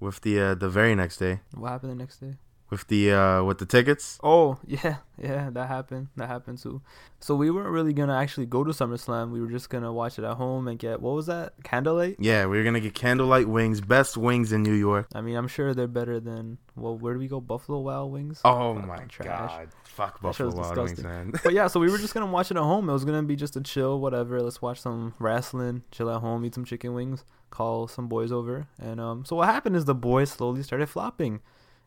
[0.00, 2.34] With the uh, the very next day, What happened the next day?
[2.72, 4.18] With the uh with the tickets.
[4.22, 6.08] Oh yeah, yeah, that happened.
[6.16, 6.80] That happened too.
[7.20, 9.30] So we weren't really gonna actually go to SummerSlam.
[9.30, 12.16] We were just gonna watch it at home and get what was that candlelight?
[12.18, 15.06] Yeah, we were gonna get candlelight wings, best wings in New York.
[15.14, 17.42] I mean, I'm sure they're better than well, where do we go?
[17.42, 18.40] Buffalo Wild Wings.
[18.42, 19.50] Oh Fucking my trash.
[19.50, 21.32] god, fuck Buffalo Wild Wings, man.
[21.44, 22.88] But yeah, so we were just gonna watch it at home.
[22.88, 24.40] It was gonna be just a chill, whatever.
[24.40, 28.66] Let's watch some wrestling, chill at home, eat some chicken wings, call some boys over,
[28.80, 29.26] and um.
[29.26, 31.42] So what happened is the boys slowly started flopping,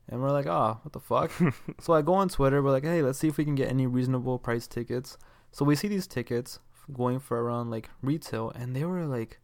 [0.09, 1.31] and we're like, oh, what the fuck?
[1.79, 2.61] so I go on Twitter.
[2.61, 5.17] We're like, hey, let's see if we can get any reasonable price tickets.
[5.51, 6.59] So we see these tickets
[6.93, 9.39] going for around like retail, and they were like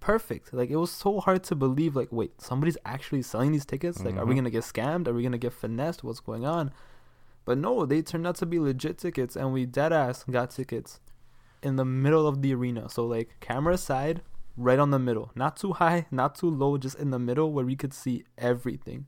[0.00, 0.52] perfect.
[0.54, 1.96] Like it was so hard to believe.
[1.96, 4.02] Like, wait, somebody's actually selling these tickets.
[4.04, 4.38] Like, are we Mhm.
[4.38, 5.08] gonna get scammed?
[5.08, 6.04] Are we gonna get finessed?
[6.04, 6.70] What's going on?
[7.44, 11.00] But no, they turned out to be legit tickets, and we dead ass got tickets
[11.62, 12.88] in the middle of the arena.
[12.88, 14.22] So like camera side,
[14.56, 17.64] right on the middle, not too high, not too low, just in the middle where
[17.64, 19.06] we could see everything.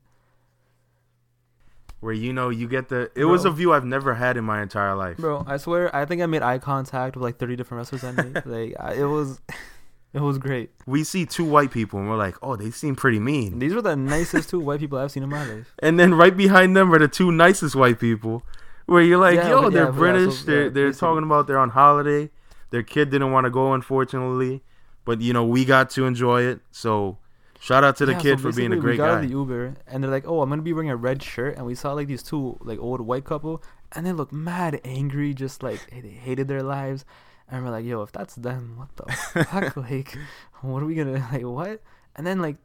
[2.01, 3.09] Where you know you get the.
[3.15, 5.17] It was a view I've never had in my entire life.
[5.17, 8.11] Bro, I swear, I think I made eye contact with like thirty different wrestlers I
[8.23, 8.43] made.
[8.45, 9.39] like I, it was,
[10.13, 10.71] it was great.
[10.87, 13.59] We see two white people and we're like, oh, they seem pretty mean.
[13.59, 15.73] These were the nicest two white people I've seen in my life.
[15.79, 18.41] And then right behind them are the two nicest white people,
[18.87, 20.39] where you're like, Yeah, yo, but- they're yeah, British.
[20.39, 22.31] so- they're yeah, they're talking about they're on holiday.
[22.71, 24.63] Their kid didn't want to go, unfortunately,
[25.05, 26.61] but you know we got to enjoy it.
[26.71, 27.19] So
[27.61, 29.27] shout out to the Yeah, kid so for being a great we got guy.
[29.27, 31.75] the Uber, and they're like, "Oh, I'm gonna be wearing a red shirt," and we
[31.75, 35.79] saw like these two like old white couple, and they look mad angry, just like
[35.89, 37.05] they hated their lives,
[37.49, 39.05] and we're like, "Yo, if that's them, what the
[39.45, 39.75] fuck?
[39.89, 40.17] like,
[40.61, 41.43] what are we gonna like?
[41.43, 41.81] What?"
[42.15, 42.57] And then like,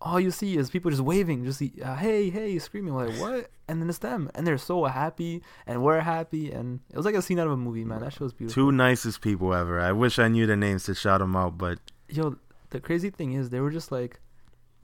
[0.00, 3.50] all you see is people just waving, just uh, hey, hey, screaming, We're like what?
[3.68, 7.14] And then it's them, and they're so happy, and we're happy, and it was like
[7.16, 8.00] a scene out of a movie, man.
[8.00, 8.62] That shit was beautiful.
[8.62, 9.80] Two nicest people ever.
[9.80, 11.78] I wish I knew their names to shout them out, but
[12.08, 12.36] Yo,
[12.70, 14.20] the crazy thing is, they were just like,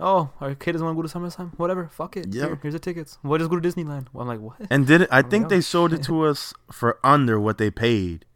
[0.03, 1.59] "Oh, our kid doesn't want to go to SummerSlam.
[1.59, 2.27] Whatever, fuck it.
[2.35, 2.47] Yeah.
[2.47, 3.19] Here, here's the tickets.
[3.23, 5.09] We'll just go to Disneyland." Well, I'm like, "What?" and did it?
[5.13, 5.49] I Oh, think yeah.
[5.49, 8.25] they sold it to us for under what they paid.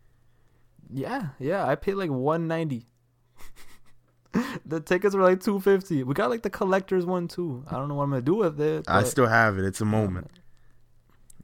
[0.88, 1.66] Yeah, yeah.
[1.66, 2.86] I paid like 190.
[4.66, 6.04] the tickets were like 250.
[6.04, 7.64] We got like the collector's one too.
[7.68, 8.84] I don't know what I'm gonna do with it.
[8.86, 9.64] I still have it.
[9.64, 10.30] It's a moment,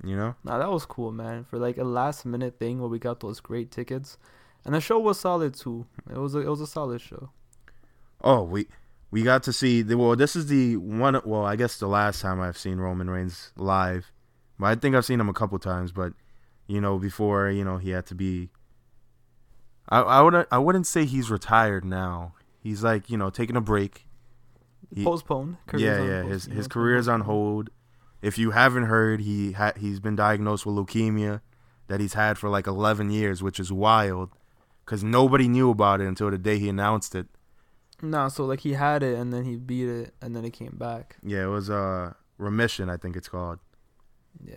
[0.04, 0.36] you know.
[0.44, 1.44] Nah, that was cool, man.
[1.44, 4.16] For like a last minute thing where we got those great tickets,
[4.64, 5.86] and the show was solid too.
[6.08, 7.30] It was a, it was a solid show.
[8.20, 8.68] Oh, we
[9.12, 10.16] we got to see the well.
[10.16, 11.20] This is the one.
[11.24, 14.10] Well, I guess the last time I've seen Roman Reigns live,
[14.58, 15.92] but I think I've seen him a couple times.
[15.92, 16.14] But
[16.66, 18.48] you know, before you know, he had to be.
[19.88, 22.34] I I would I wouldn't say he's retired now.
[22.58, 24.06] He's like you know taking a break.
[24.94, 25.56] He- Postponed.
[25.74, 26.22] yeah, Career's on yeah.
[26.24, 27.70] His his it's career's on hold.
[28.22, 31.40] If you haven't heard, he ha- he's been diagnosed with leukemia
[31.88, 34.30] that he's had for like 11 years, which is wild,
[34.84, 37.26] because nobody knew about it until the day he announced it.
[38.02, 40.74] No, so like he had it and then he beat it and then it came
[40.76, 41.16] back.
[41.22, 43.60] Yeah, it was uh remission, I think it's called.
[44.44, 44.56] Yeah.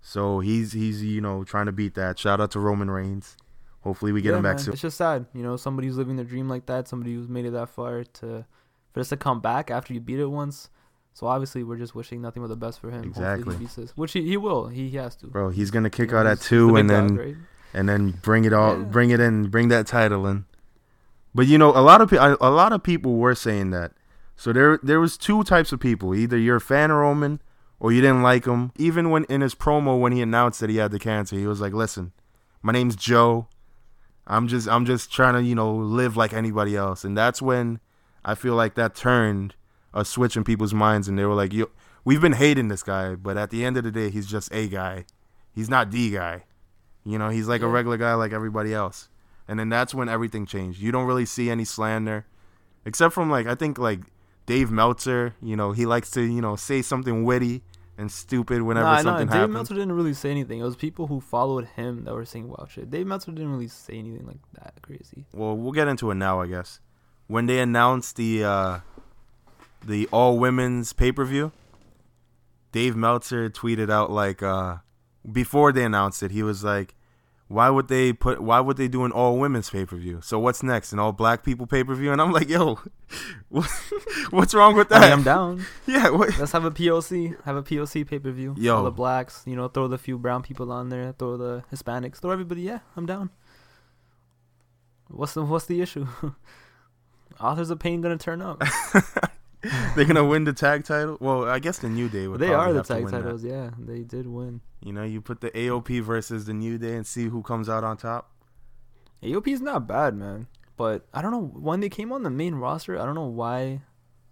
[0.00, 2.18] So he's he's you know trying to beat that.
[2.18, 3.36] Shout out to Roman Reigns.
[3.80, 4.64] Hopefully we get yeah, him back man.
[4.64, 4.72] soon.
[4.72, 7.44] It's just sad, you know, somebody who's living their dream like that, somebody who's made
[7.44, 8.44] it that far to
[8.92, 10.70] for us to come back after you beat it once.
[11.12, 13.04] So obviously we're just wishing nothing but the best for him.
[13.04, 13.54] Exactly.
[13.56, 14.68] he beats which he, he will.
[14.68, 15.26] He, he has to.
[15.26, 17.36] Bro, he's gonna kick You know, out at he's- he's two and then dog, right?
[17.74, 18.84] and then bring it all Yeah.
[18.84, 20.46] bring it in, bring that title in.
[21.36, 23.92] But you know, a lot of pe- a lot of people were saying that.
[24.36, 26.14] So there there was two types of people.
[26.14, 27.42] Either you're a fan of Roman
[27.78, 28.72] or you didn't like him.
[28.76, 31.60] Even when in his promo when he announced that he had the cancer, he was
[31.60, 32.12] like, "Listen,
[32.62, 33.48] my name's Joe.
[34.26, 37.80] I'm just I'm just trying to, you know, live like anybody else." And that's when
[38.24, 39.56] I feel like that turned
[39.92, 41.66] a switch in people's minds and they were like, "Yo,
[42.02, 44.68] we've been hating this guy, but at the end of the day, he's just a
[44.68, 45.04] guy.
[45.54, 46.44] He's not the guy."
[47.04, 49.10] You know, he's like a regular guy like everybody else.
[49.48, 50.80] And then that's when everything changed.
[50.80, 52.26] You don't really see any slander,
[52.84, 54.00] except from like I think like
[54.46, 55.34] Dave Meltzer.
[55.40, 57.62] You know, he likes to you know say something witty
[57.98, 59.54] and stupid whenever Nah, no, something Dave happens.
[59.54, 60.60] Meltzer didn't really say anything.
[60.60, 62.90] It was people who followed him that were saying wild shit.
[62.90, 65.24] Dave Meltzer didn't really say anything like that crazy.
[65.32, 66.80] Well, we'll get into it now, I guess.
[67.28, 68.78] When they announced the uh,
[69.84, 71.52] the all women's pay per view,
[72.72, 74.76] Dave Meltzer tweeted out like uh,
[75.30, 76.94] before they announced it, he was like,
[77.48, 78.40] "Why would they put?
[78.42, 80.20] Why would they do an all women's pay per view?
[80.22, 80.92] So what's next?
[80.92, 82.78] An all black people pay per view?" And I'm like, "Yo,
[84.30, 85.66] what's wrong with I that?" mean, I'm down.
[85.86, 86.38] Yeah, what?
[86.38, 87.42] Let's have a POC.
[87.44, 88.54] Have a POC pay per view.
[88.58, 88.76] Yo.
[88.76, 92.16] All the blacks, you know, throw the few brown people on there, throw the Hispanics,
[92.16, 92.62] throw everybody.
[92.62, 93.30] Yeah, I'm down.
[95.08, 96.06] What's the What's the issue?
[97.40, 98.62] Authors of Pain gonna turn up.
[99.94, 101.16] They're gonna win the tag title.
[101.20, 102.40] Well, I guess the New Day would.
[102.40, 103.22] they are the tag win that.
[103.22, 103.44] titles.
[103.44, 104.60] Yeah, they did win.
[104.82, 107.82] You know, you put the AOP versus the New Day and see who comes out
[107.84, 108.30] on top.
[109.22, 110.46] AOP is not bad, man.
[110.76, 112.98] But I don't know when they came on the main roster.
[113.00, 113.80] I don't know why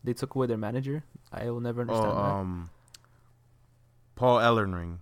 [0.04, 1.02] they took away their manager.
[1.32, 2.20] I will never Oh, understand that.
[2.22, 2.70] um,
[4.14, 4.98] Paul Ellering.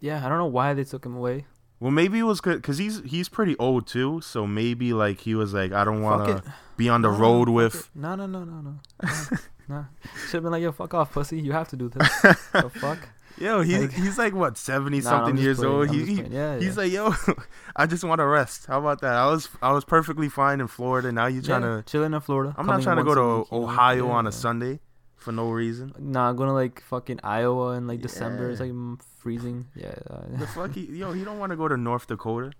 [0.00, 1.46] Yeah, I don't know why they took him away.
[1.80, 4.20] Well, maybe it was because he's he's pretty old too.
[4.20, 7.20] So maybe like he was like, I don't want to be on the No, no,
[7.20, 7.74] road fuck with.
[7.76, 7.86] it.
[7.94, 8.76] No, no, no, no, no.
[9.02, 9.08] no.
[9.68, 9.84] nah.
[10.26, 11.40] Should have been like, yo, fuck off, pussy.
[11.40, 12.06] You have to do this.
[12.52, 12.98] the fuck?
[13.38, 15.88] Yo, he's Like- he's like what seventy Nah, something years playing, old.
[15.88, 16.82] I'm He, yeah, he's yeah.
[16.82, 17.14] like, yo,
[17.76, 18.66] I just want to rest.
[18.66, 19.14] How about that?
[19.14, 21.10] I was I was perfectly fine in Florida.
[21.10, 21.82] Now you're trying yeah, to?
[21.84, 22.54] chilling in Florida.
[22.58, 23.54] I'm not trying to go to.
[23.54, 24.32] Ohio on a.
[24.32, 24.80] Sunday
[25.16, 25.94] for no reason.
[25.98, 28.50] Nah, I'm going to like fucking Iowa in like December.
[28.50, 28.72] It's like
[29.20, 29.66] freezing.
[29.74, 29.94] Yeah.
[30.08, 32.52] uh, The fuck, he, yo, he don't want to go to North Dakota.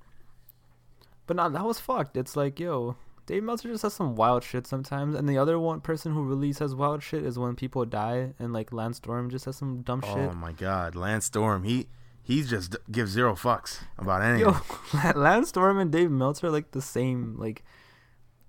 [1.27, 2.17] But nah, that was fucked.
[2.17, 2.97] It's like, yo,
[3.27, 6.53] Dave Meltzer just has some wild shit sometimes, and the other one person who really
[6.53, 10.03] says wild shit is when people die, and like Lance Storm just has some dumb
[10.03, 10.17] shit.
[10.19, 11.63] Oh my God, Lance Storm.
[11.63, 11.87] He
[12.23, 14.53] he just gives zero fucks about anything.
[14.53, 17.37] Yo, Lance Storm and Dave Meltzer are like the same.
[17.39, 17.65] Like,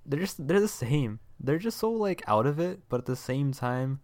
[0.06, 1.20] they're just they're the same.
[1.40, 4.00] They're just so like out of it, but at the same time,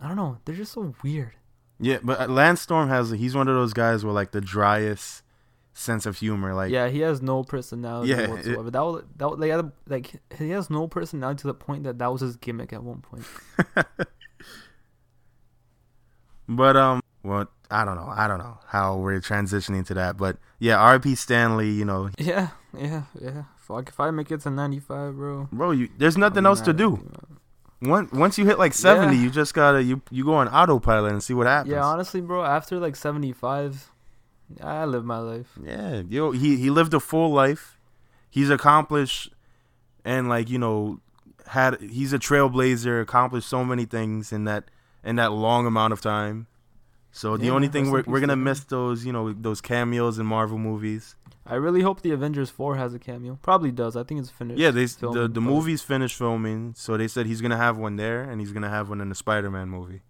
[0.00, 0.38] I don't know.
[0.44, 1.32] They're just so weird.
[1.78, 5.22] Yeah, but uh, Lance Storm has he's one of those guys with like the driest
[5.74, 6.54] sense of humor.
[6.54, 8.70] Like yeah, he has no personality Yeah, it- whatsoever.
[8.70, 12.10] that was that was, like, like he has no personality to the point that that
[12.10, 13.24] was his gimmick at one point.
[16.48, 18.06] But um, well, I don't know.
[18.14, 20.16] I don't know how we're transitioning to that.
[20.16, 21.14] But yeah, R.P.
[21.16, 21.72] Stan Lee.
[21.72, 23.44] You know, Yeah, yeah, yeah.
[23.56, 25.48] Fuck, if I make it to ninety five, bro.
[25.50, 27.04] bro, you there's nothing else to do.
[27.82, 29.22] Once once you hit like seventy, Yeah.
[29.24, 31.72] you just gotta you you go on autopilot and see what happens.
[31.72, 32.42] Yeah, honestly, bro.
[32.44, 33.90] After like seventy five,
[34.62, 35.48] I live my life.
[35.62, 37.78] Yeah, yo, he he lived a full life.
[38.30, 39.30] He's accomplished,
[40.04, 41.00] and like you know,
[41.48, 43.00] had he's a trailblazer.
[43.02, 44.64] Accomplished so many things in that
[45.04, 46.46] in that long amount of time.
[47.12, 50.24] So the Yeah, only thing we're we're gonna miss those you know those cameos in
[50.26, 51.14] Marvel movies.
[51.48, 53.38] I really hope the Avengers four has a cameo.
[53.42, 53.96] Probably does.
[53.96, 54.58] I think it's finished.
[54.58, 57.96] Yeah, they s- the the movie's finished filming, so they said he's gonna have one
[57.96, 60.02] there, and he's gonna have one in the Spider Man movie.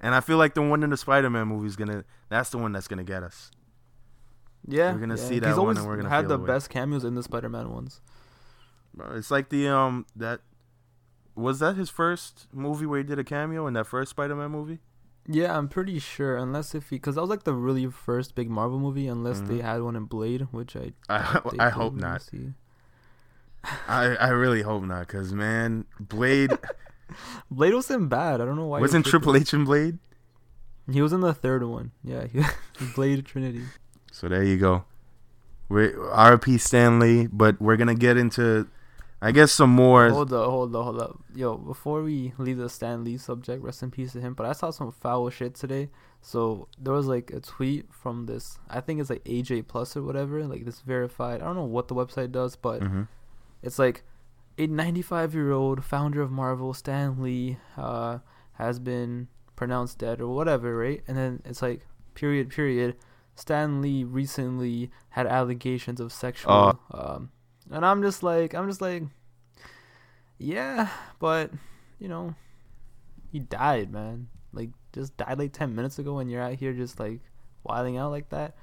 [0.00, 2.58] And I feel like the one in the Spider Man movie is gonna that's the
[2.58, 3.50] one that's gonna get us.
[4.66, 5.22] Yeah, we're gonna yeah.
[5.22, 7.22] see that He's one always and we're gonna had the the best cameos in the
[7.22, 8.00] Spider Man ones.
[8.94, 10.40] Bro, It's like the um that
[11.34, 14.50] was that his first movie where he did a cameo in that first Spider Man
[14.50, 14.80] movie.
[15.30, 16.36] Yeah, I'm pretty sure.
[16.38, 19.06] Unless if he, because that was like the really first big Marvel movie.
[19.08, 19.62] Unless they Mhm.
[19.62, 22.20] had one in Blade, which I I they I hope didn't.
[22.20, 22.52] See.
[23.88, 26.50] I I really hope not, cause man, Blade
[27.50, 28.40] Blade wasn't bad.
[28.40, 28.80] I don't know why.
[28.80, 29.20] wasn't tripping.
[29.32, 29.98] Triple H in Blade.
[30.90, 31.90] He was in the third one.
[32.02, 32.42] Yeah, he,
[32.94, 33.64] Blade Trinity.
[34.12, 34.84] So there you go.
[35.68, 38.66] We RP Stan Lee, but we're gonna get into,
[39.20, 40.10] I guess, some more.
[40.10, 41.20] Hold up, hold up, hold up.
[41.34, 44.34] Yo, before we leave the Stan Lee subject, rest in peace to him.
[44.34, 45.90] But I saw some foul shit today.
[46.20, 50.02] So there was like a tweet from this, I think it's like AJ Plus or
[50.02, 51.40] whatever, like this verified.
[51.42, 53.02] I don't know what the website does, but hmm
[53.60, 54.04] it's like
[54.56, 58.18] a 95 year old founder of Marvel, Stan Lee, uh,
[58.52, 59.26] has been
[59.56, 61.02] pronounced dead or whatever, right?
[61.08, 62.94] And then it's like period, period.
[63.34, 66.52] Stan Lee recently had allegations of sexual,
[66.92, 67.30] um,
[67.70, 69.02] and I'm just like, I'm just like,
[70.38, 71.50] yeah, but
[71.98, 72.34] you know,
[73.32, 74.28] he died, man.
[74.52, 77.20] Like, just died like 10 minutes ago, and you're out here just like
[77.64, 78.54] wilding out like that.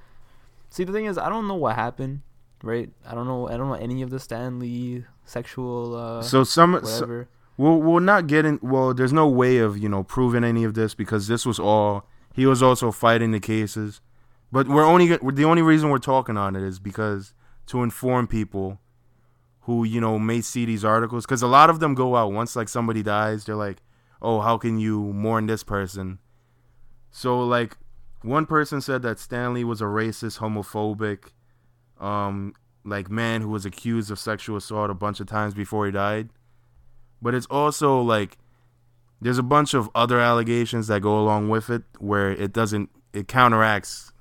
[0.69, 2.21] See, the thing is, I don't know what happened,
[2.63, 2.89] right?
[3.05, 3.47] I don't know.
[3.47, 7.27] I don't know any of the Stan Lee sexual, uh, So some, so, whatever.
[7.57, 8.59] we'll we'll not get in.
[8.61, 12.07] Well, there's no way of you know proving any of this because this was all
[12.33, 14.01] he was also fighting the cases.
[14.51, 17.33] But we're only the only reason we're talking on it is because
[17.67, 18.79] to inform people
[19.65, 22.55] who you know may see these articles because a lot of them go out once
[22.55, 23.45] like somebody dies.
[23.45, 23.81] They're like,
[24.21, 26.19] oh, how can you mourn this person?
[27.09, 27.77] So like
[28.21, 31.31] one person said that Stan Lee was a racist, homophobic,
[31.99, 35.91] um, like man who was accused of sexual assault a bunch of times before he
[35.91, 36.29] died.
[37.21, 38.37] But it's also like
[39.19, 43.27] there's a bunch of other allegations that go along with it where it doesn't it
[43.27, 44.11] counteracts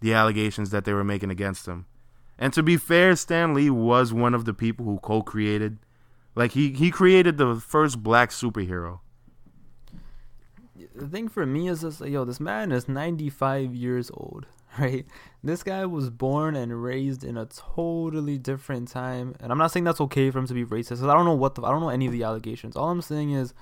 [0.00, 1.86] the allegations that they were making against him.
[2.38, 5.78] And to be fair, Stan Lee was one of the people who co-created
[6.34, 9.00] like he he created the first black superhero.
[10.94, 14.46] the thing for me is like, yo, this man is 95 years old,
[14.78, 15.04] right?
[15.42, 19.84] This guy was born and raised in a totally different time, and I'm not saying
[19.84, 21.00] that's okay for him to be racist.
[21.00, 22.76] 'cause I don't know what the, I don't know any of the allegations.
[22.76, 23.54] All I'm saying is,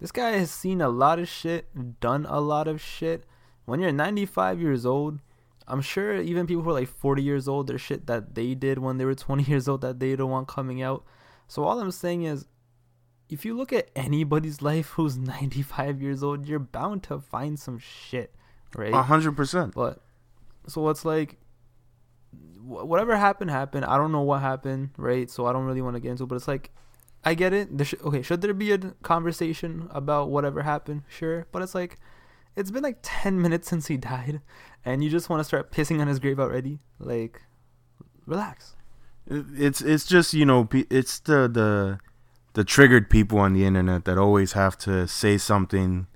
[0.00, 3.24] this guy has seen a lot of shit, done a lot of shit.
[3.64, 5.20] When you're 95 years old,
[5.68, 8.78] I'm sure even people who are like 40 years old, there's shit that they did
[8.78, 11.04] when they were 20 years old that they don't want coming out.
[11.48, 12.46] So all I'm saying is,
[13.28, 17.78] if you look at anybody's life who's 95 years old, you're bound to find some
[17.78, 18.34] shit,
[18.76, 18.94] right?
[18.94, 19.74] A hundred percent.
[19.74, 20.00] But
[20.68, 21.38] so it's like
[22.32, 23.84] wh- whatever happened happened.
[23.84, 25.28] I don't know what happened, right?
[25.30, 26.24] So I don't really want to get into.
[26.24, 26.70] it, But it's like
[27.24, 27.76] I get it.
[27.76, 31.02] There sh- okay, should there be a conversation about whatever happened?
[31.08, 31.98] Sure, but it's like
[32.56, 34.40] it's been like ten minutes since he died,
[34.84, 36.80] and you just want to start pissing on his grave already.
[36.98, 37.42] Like,
[38.26, 38.74] relax.
[39.28, 41.98] It's it's just you know it's the the
[42.54, 46.06] the triggered people on the internet that always have to say something.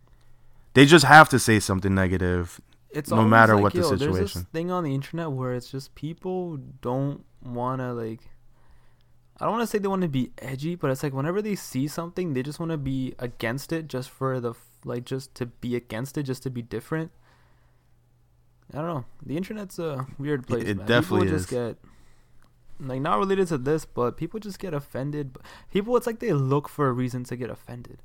[0.75, 2.61] They just have to say something negative.
[2.91, 4.23] It's No matter like, what the yo, There's situation.
[4.41, 8.21] this thing on the internet where it's just people don't want to like.
[9.39, 11.55] I don't want to say they want to be edgy, but it's like whenever they
[11.55, 14.55] see something, they just want to be against it, just for the
[14.85, 17.11] like, just to be against it, just to be different.
[18.73, 19.05] I don't know.
[19.25, 20.65] The internet's a weird place.
[20.65, 20.87] it man.
[20.87, 21.59] definitely people just is.
[21.59, 21.77] get
[22.83, 25.37] like not related to this, but people just get offended.
[25.73, 27.99] People, it's like they look for a reason to get offended.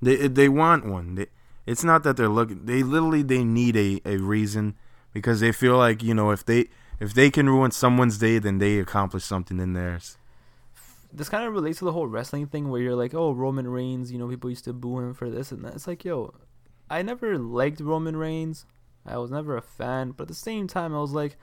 [0.00, 1.16] They they want one.
[1.16, 1.26] They,
[1.66, 2.64] it's not that they're looking.
[2.64, 4.76] They literally they need a, a reason
[5.12, 6.68] because they feel like you know if they
[6.98, 10.16] if they can ruin someone's day, then they accomplish something in theirs.
[11.12, 14.12] This kind of relates to the whole wrestling thing where you're like, oh, Roman Reigns,
[14.12, 15.74] you know, people used to boo him for this and that.
[15.74, 16.34] It's like, yo,
[16.88, 18.66] I never liked Roman Reigns.
[19.06, 21.36] I was never a fan, but at the same time, I was like,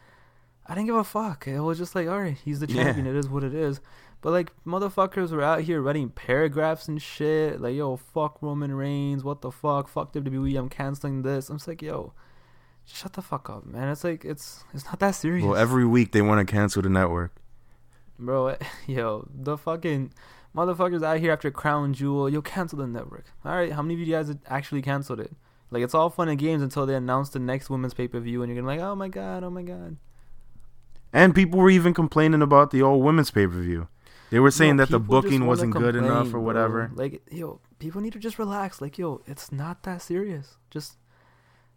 [0.65, 1.47] I didn't give a fuck.
[1.47, 2.83] It was just like, all right, he's the Yeah.
[2.83, 3.07] champion.
[3.07, 3.79] It is what it is.
[4.21, 7.61] But like, motherfuckers were out here writing paragraphs and shit.
[7.61, 9.23] Like, yo, fuck Roman Reigns.
[9.23, 9.87] What the fuck?
[9.87, 10.57] Fuck WWE.
[10.57, 11.49] I'm canceling this.
[11.49, 12.13] I'm just like, yo,
[12.85, 13.89] shut the fuck up, man.
[13.89, 15.45] It's like, it's it's not that serious.
[15.45, 17.31] Well, every week they want to cancel the network.
[18.19, 18.57] Bro,
[18.87, 20.13] yo, the fucking
[20.55, 23.25] motherfuckers out here after Crown Jewel, yo, cancel the network.
[23.45, 25.31] All right, how many of you guys actually canceled it?
[25.69, 28.41] Like, it's all fun and games until they announce the next women's pay per view,
[28.41, 29.97] and you're gonna be like, oh my god, oh my god.
[31.13, 33.87] And people were even complaining about the old women's pay per view.
[34.29, 36.41] They were saying Yo, that the booking wasn't good enough or bro.
[36.41, 36.91] whatever.
[36.93, 38.81] Like, yo, people need to just relax.
[38.81, 40.57] Like, yo, it's not that serious.
[40.69, 40.97] Just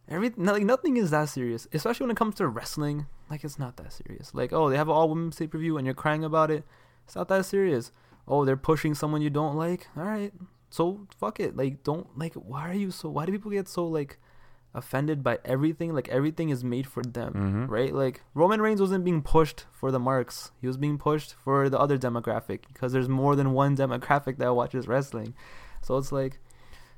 [0.08, 3.06] every like nothing is that serious, especially when it comes to wrestling.
[3.30, 4.34] Like, it's not that serious.
[4.34, 6.64] Like, oh, they have an all women's pay per view, and you're crying about it.
[7.06, 7.92] It's not that serious.
[8.26, 9.88] Oh, they're pushing someone you don't like.
[9.96, 10.32] All right,
[10.68, 11.56] so fuck it.
[11.56, 12.34] Like, don't like.
[12.34, 13.08] Why are you so?
[13.08, 14.18] Why do people get so like
[14.74, 15.94] offended by everything?
[15.94, 17.94] Like, everything is made for them hmm right?
[17.94, 21.78] Like Roman Reigns wasn't being pushed for the marks; he was being pushed for the
[21.78, 25.34] other demographic because there's more than one demographic that watches wrestling.
[25.82, 26.38] So it's like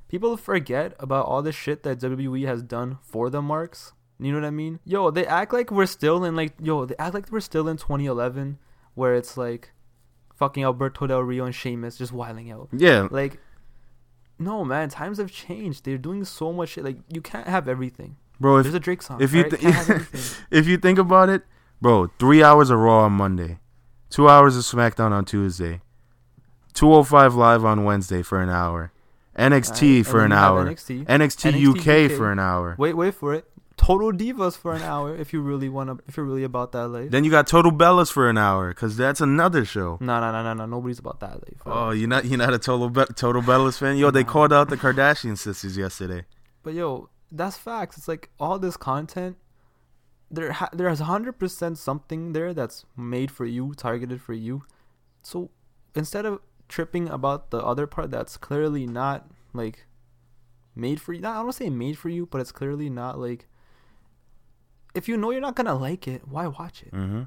[0.08, 3.92] people forget about all the shit that WWE has done for the marks.
[4.24, 4.78] You know what I mean?
[4.84, 7.76] Yo, they act like we're still in like yo, they act like we're still in
[7.76, 8.58] 2011,
[8.94, 9.72] where it's like
[10.34, 12.68] fucking Alberto Del Rio and Sheamus just wiling out.
[12.72, 13.38] Yeah, Like,
[14.38, 15.84] no man, times have changed.
[15.84, 16.84] They're doing so much shit.
[16.84, 18.16] Like you can't have everything.
[18.40, 18.58] bro.
[18.58, 19.22] If There's a Drake song.
[19.22, 19.58] if you alright?
[19.60, 20.44] thi- Can't have everything.
[20.50, 21.42] if you think about it,
[21.80, 23.58] bro, three hours of Raw on Monday,
[24.10, 25.80] two hours of SmackDown on Tuesday,
[26.72, 28.92] two oh five live on Wednesday for an hour,
[29.38, 31.06] NXT Alright, for an then you have hour, NXT.
[31.06, 32.16] NXT, NXT UK, UK.
[32.16, 32.74] for an hour.
[32.78, 33.46] Wait, wait for it.
[33.82, 36.04] Total Divas for an hour if you really want to.
[36.06, 37.10] If you're really about that life.
[37.10, 39.98] Then you got Total Bellas for an hour, cause that's another show.
[40.00, 40.66] No, no, no, no, no.
[40.66, 41.60] Nobody's about that life.
[41.66, 43.96] Oh, you're not you're not a Total Be- Total Bellas fan?
[43.96, 46.24] Yo, they called out the Kardashian sisters yesterday.
[46.62, 47.98] But yo, that's facts.
[47.98, 49.36] It's like all this content.
[50.30, 54.62] There, ha- there's hundred percent something there that's made for you, targeted for you.
[55.22, 55.50] So
[55.94, 59.86] instead of tripping about the other part that's clearly not like
[60.76, 63.48] made for you, not, I don't say made for you, but it's clearly not like.
[64.94, 66.92] If you know you're not gonna like it, why watch it?
[66.92, 67.22] Mm-hmm.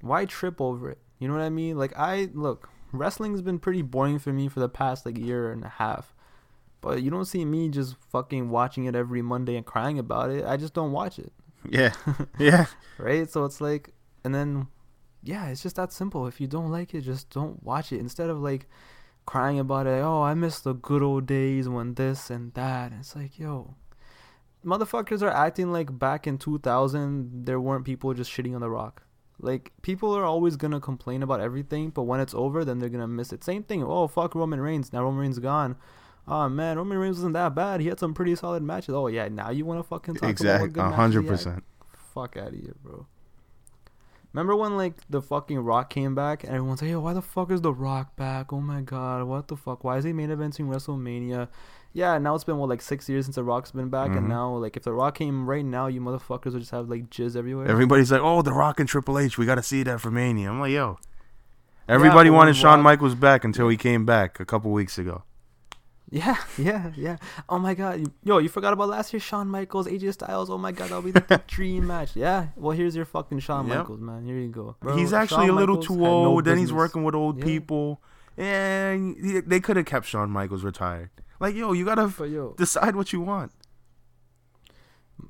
[0.00, 0.98] why trip over it?
[1.18, 1.76] You know what I mean?
[1.76, 5.64] Like I look, wrestling's been pretty boring for me for the past like year and
[5.64, 6.14] a half.
[6.80, 10.46] But you don't see me just fucking watching it every Monday and crying about it.
[10.46, 11.32] I just don't watch it.
[11.68, 11.92] Yeah,
[12.38, 12.66] yeah.
[12.98, 13.28] Right?
[13.30, 13.92] So it's like
[14.24, 14.68] and then
[15.22, 16.26] yeah, it's just that simple.
[16.26, 18.00] If you don't like it, just don't watch it.
[18.00, 18.66] Instead of like
[19.26, 22.92] crying about it, oh, I miss the good old days when this and that.
[22.98, 23.74] It's like, yo,
[24.64, 29.02] motherfuckers are acting like back in 2000 there weren't people just shitting on the rock.
[29.38, 33.08] Like people are always gonna complain about everything, but when it's over, then they're gonna
[33.08, 33.42] miss it.
[33.42, 33.82] Same thing.
[33.82, 34.92] Oh fuck Roman Reigns.
[34.92, 35.76] Now Roman Reigns gone.
[36.28, 37.80] Oh man, Roman Reigns wasn't that bad.
[37.80, 38.94] He had some pretty solid matches.
[38.94, 41.20] Oh yeah, now you want to fucking talk about Exactly, what good a matches hundred
[41.22, 41.32] he had?
[41.36, 41.64] percent.
[42.14, 43.06] Fuck out of here, bro.
[44.32, 47.50] Remember when like the fucking Rock came back and everyone's like, "Yo, why the fuck
[47.50, 48.52] is the Rock back?
[48.52, 49.82] Oh my god, what the fuck?
[49.82, 51.48] Why is he main eventing WrestleMania?"
[51.92, 54.18] Yeah, now it's been what like six years since the Rock's been back, Mhm.
[54.18, 57.10] and now like if the Rock came right now, you motherfuckers would just have like
[57.10, 57.66] jizz everywhere.
[57.66, 60.50] Everybody's like, "Oh, The Rock and Triple H, we got to see that for Mania."
[60.50, 60.98] I'm like, "Yo."
[61.88, 65.24] Everybody but wanted Shawn Michaels back until he came back a couple weeks ago.
[66.08, 67.16] Yeah, yeah, yeah.
[67.48, 70.48] Oh my god, yo, you forgot about last year, Shawn Michaels, AJ Styles.
[70.50, 72.14] Oh my god, that'll be the dream match.
[72.14, 73.78] Yeah, well here's your fucking Shawn Yep.
[73.78, 74.24] Michaels, man.
[74.24, 74.76] Here you go.
[74.78, 76.44] Bro, he's actually Shawn a little Michaels too had no old.
[76.44, 77.44] then he's working with old Yeah.
[77.44, 78.00] people,
[78.36, 81.10] and he, they could have kept Shawn Michaels retired.
[81.40, 83.52] Like, yo, you gotta But yo, decide what you want.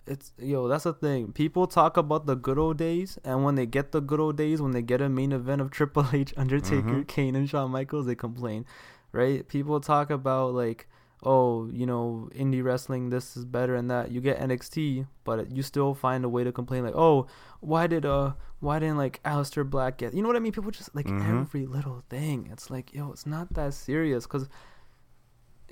[0.06, 3.66] it's yo that's the thing people talk about the good old days and when they
[3.66, 7.02] get the good old days when they get a main event of triple h undertaker
[7.02, 7.08] Mhm.
[7.08, 8.64] kane and shawn michaels they complain
[9.12, 10.86] right people talk about like
[11.22, 14.10] oh, you know, indie wrestling, this is better and that.
[14.10, 17.26] You get NXT, but you still find a way to complain like, oh,
[17.60, 20.14] why did uh, why didn't like Aleister Black get?
[20.14, 20.52] You know what I mean?
[20.52, 21.28] People just like Mhm.
[21.28, 22.48] every little thing.
[22.50, 24.48] It's like, yo, it's not that serious, cause.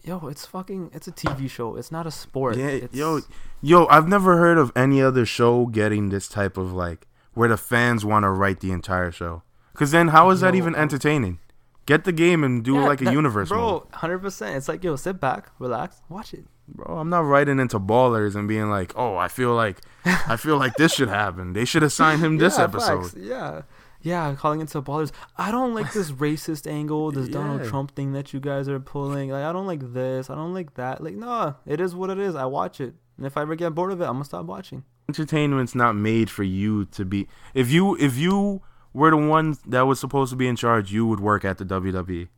[0.05, 0.91] Yo, it's fucking.
[0.95, 1.77] It's a TV show.
[1.77, 2.57] It's not a sport.
[2.57, 3.21] Yeah, it's, yo,
[3.61, 7.57] yo, I've never heard of any other show getting this type of like where the
[7.57, 9.43] fans want to write the entire show.
[9.75, 11.39] Cause then how is that even entertaining?
[11.87, 13.87] Get the game and do Yeah, like a that- universe bro.
[13.93, 14.57] Hundred percent.
[14.57, 16.45] It's like yo, sit back, relax, watch it.
[16.69, 20.59] Bro, I'm not writing into ballers and being like, oh, I feel like, I feel
[20.59, 21.55] like this should happen.
[21.55, 23.03] They should assign him this yeah, episode.
[23.05, 23.63] facts, Yeah.
[24.01, 25.11] Yeah, calling into ballers.
[25.37, 29.31] I don't like this racist angle, this Donald Trump thing that you guys are pulling.
[29.31, 30.31] Like, I don't like this.
[30.31, 31.03] I don't like that.
[31.03, 32.37] Like, nah, it is what it is.
[32.37, 34.85] I watch it, and if I ever get bored of it, I'm gonna stop watching.
[35.09, 37.27] Entertainment's not made for you to be.
[37.55, 41.07] If you if you were the one that was supposed to be in charge, you
[41.07, 42.29] would work at the WWE.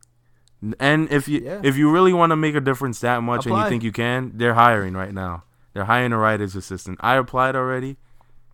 [0.79, 1.59] And if you Yeah.
[1.63, 4.31] if you really want to make a difference that much and you think you can,
[4.35, 5.43] they're hiring right now.
[5.73, 6.97] They're hiring a writer's assistant.
[7.01, 7.97] I applied already.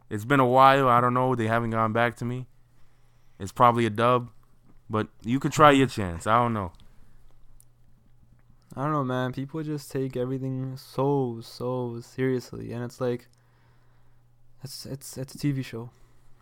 [0.10, 0.88] It's been a while.
[0.88, 1.36] I don't know.
[1.36, 2.47] They haven't gone back to me.
[3.39, 4.29] It's probably a dub,
[4.89, 6.25] but you could try your chance.
[6.27, 6.71] I don't know.
[8.75, 9.33] I don't know, man.
[9.33, 13.27] People just take everything so so seriously, and it's like,
[14.63, 15.89] it's it's it's a TV show.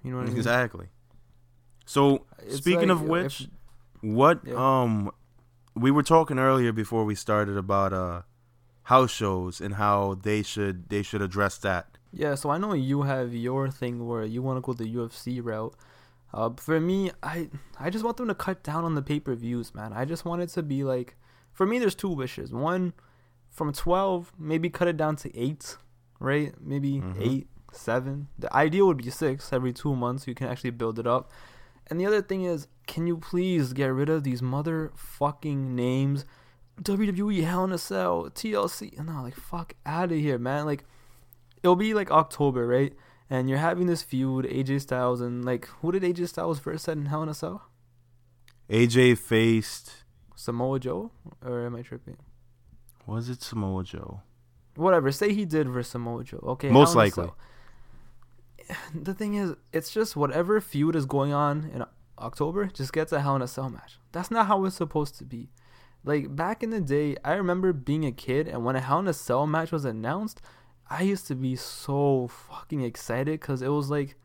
[0.03, 0.37] You know what I mean?
[0.37, 0.87] Exactly.
[1.85, 3.47] So It's speaking like, of if- which,
[4.01, 4.55] what Yeah.
[4.81, 5.11] um
[5.75, 8.21] we were talking earlier before we started about uh
[8.83, 11.97] house shows and how they should they should address that.
[12.11, 15.41] Yeah, so I know you have your thing where you want to go the UFC
[15.43, 15.73] route.
[16.35, 19.33] Uh, for me, I I just want them to cut down on the pay per
[19.35, 19.93] views, man.
[19.93, 21.15] I just want it to be like,
[21.53, 22.51] for me, there's two wishes.
[22.51, 22.91] One,
[23.49, 25.77] from twelve, maybe cut it down to eight,
[26.19, 26.53] right?
[26.61, 27.21] Maybe Mhm.
[27.21, 28.27] eight, seven.
[28.37, 30.27] The ideal would be six every two months.
[30.27, 31.31] You can actually build it up.
[31.87, 36.25] And the other thing is, can you please get rid of these motherfucking names?
[36.81, 38.97] WWE Hell in a Cell, TLC.
[39.01, 40.65] No, like fuck out of here, man.
[40.65, 40.83] Like
[41.63, 42.93] it'll be like October, right?
[43.29, 46.97] And you're having this feud, AJ Styles and like who did AJ Styles first set
[46.97, 47.69] in Hell in a Cell?
[48.69, 50.03] AJ faced
[50.35, 51.11] Samoa Joe,
[51.43, 52.17] or am I tripping?
[53.05, 54.21] was it Samoa Joe?
[54.75, 55.11] Whatever.
[55.11, 56.39] Say he did versus Samoa Joe.
[56.43, 56.69] Okay.
[56.69, 57.29] Most Hell in a likely.
[58.95, 61.85] The thing is, it's just whatever feud is going on in
[62.17, 63.99] October, just gets a Hell in a Cell match.
[64.11, 65.49] That's not how it's supposed to be.
[66.03, 69.07] Like back in the day, I remember being a kid, and when a Hell in
[69.07, 70.41] a Cell match was announced,
[70.89, 74.15] I used to be so fucking excited because it was like,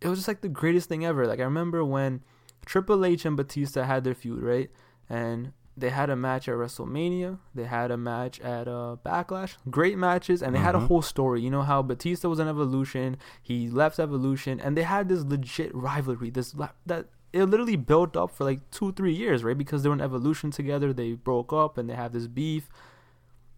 [0.00, 1.26] it was just like the greatest thing ever.
[1.26, 2.22] Like I remember when
[2.66, 4.70] Triple H and Batista had their feud, right?
[5.08, 7.38] And they had a match at WrestleMania.
[7.54, 9.56] They had a match at uh, Backlash.
[9.68, 10.86] Great matches, and they had a Mhm.
[10.86, 11.40] whole story.
[11.42, 15.74] You know how Batista was in Evolution, he left Evolution, and they had this legit
[15.74, 16.30] rivalry.
[16.30, 19.58] This la- that it literally built up for like two, three years, right?
[19.58, 20.92] Because they were in Evolution together.
[20.92, 22.68] They broke up, and they have this beef.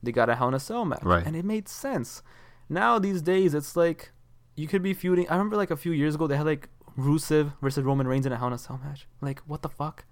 [0.07, 1.27] They got a Hell in a Cell match, Right.
[1.27, 2.23] and it made sense.
[2.69, 4.13] Now these days, it's like
[4.55, 5.29] you could be feuding.
[5.29, 8.33] I remember like a few years ago, they had like Rusev versus Roman Reigns in
[8.33, 9.07] a Hell in a Cell match.
[9.21, 10.05] Like, what the fuck?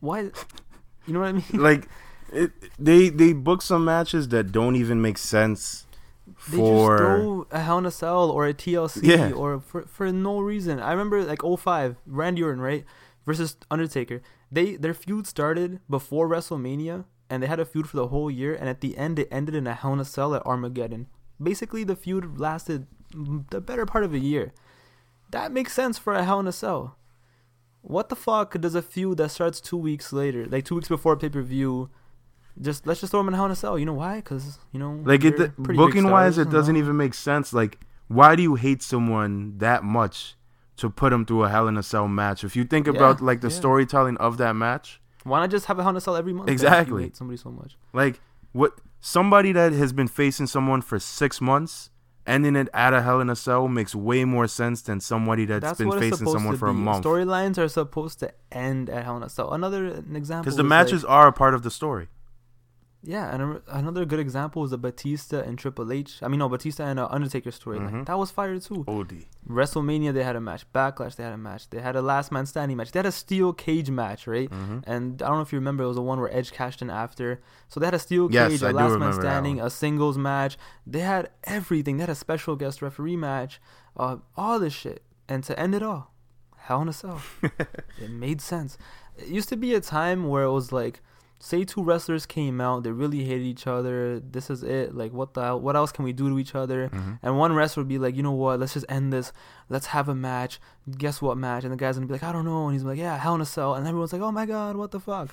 [0.00, 0.30] Why?
[1.06, 1.44] You know what I mean?
[1.70, 1.88] like
[2.32, 5.84] it, they they book some matches that don't even make sense
[6.48, 9.32] They for just throw a Hell in a Cell or a TLC Yeah.
[9.32, 10.78] or for for no reason.
[10.78, 12.84] I remember like 05, Randy Orton, right?
[13.26, 14.22] Versus Undertaker.
[14.52, 18.54] They their feud started before WrestleMania and they had a feud for the whole year
[18.54, 21.06] and at the end it ended in a Hell in a Cell at Armageddon.
[21.42, 22.86] Basically the feud lasted
[23.50, 24.52] the better part of a year.
[25.30, 26.98] That makes sense for a Hell in a Cell.
[27.80, 31.16] What the fuck does a feud that starts two weeks later, like two weeks before
[31.16, 31.88] pay per view,
[32.60, 33.78] just let's just throw them in a Hell in a Cell?
[33.78, 34.16] You know why?
[34.16, 38.36] Because you know, like it big booking wise it doesn't even make sense like why
[38.36, 40.36] do you hate someone that much
[40.76, 43.22] to put them through a hell in a cell match if you think Yeah, about
[43.22, 43.60] like the yeah.
[43.62, 46.46] storytelling of that match Why not just have a Hell in a Cell every month?
[46.46, 47.02] then, if you Exactly.
[47.04, 47.76] hate somebody so much.
[47.92, 48.20] like
[48.52, 51.90] what somebody that has been facing someone for six months
[52.26, 55.62] ending it at a hell in a cell makes way more sense than somebody that's
[55.64, 59.22] That's been facing someone for a month Storylines are supposed to end at Hell in
[59.24, 59.52] a Cell.
[59.52, 62.06] Another an example because the matches like- are a part of the story
[63.02, 66.20] yeah, and a- another good example is the Batista and Triple H.
[66.22, 67.90] I mean, no, Batista and uh, Undertaker storyline.
[67.90, 68.06] Mhm.
[68.06, 68.84] That was fire too.
[68.86, 69.12] od
[69.48, 70.64] WrestleMania they had a match.
[70.72, 71.68] Backlash they had a match.
[71.70, 72.92] They had a Last Man Standing match.
[72.92, 74.48] They had a steel cage match, right?
[74.52, 76.80] hmm And I don't know if you remember, it was the one where Edge cashed
[76.82, 77.40] in after.
[77.68, 80.56] So they had a steel Yes, cage, I a last man standing, a singles match.
[80.86, 81.96] They had everything.
[81.96, 83.60] They had a special guest referee match,
[83.96, 85.02] uh, all this shit.
[85.28, 86.12] And to end it all,
[86.56, 87.20] Hell in a Cell.
[88.00, 88.78] it made sense.
[89.16, 91.00] It used to be a time where it was like,
[91.44, 94.20] say two wrestlers came out, they really hated each other.
[94.20, 94.94] This is it.
[94.94, 95.60] Like, what the hell?
[95.60, 96.86] What else can we do to each other?
[96.86, 98.60] hmm And one wrestler would be like, you know what?
[98.60, 99.32] Let's just end this.
[99.68, 100.60] Let's have a match.
[100.96, 101.64] Guess what match?
[101.64, 102.66] And the guy's gonna be like, I don't know.
[102.66, 103.74] And he's like, Yeah, Hell in a Cell.
[103.74, 105.30] And everyone's like, Oh my god, what the fuck?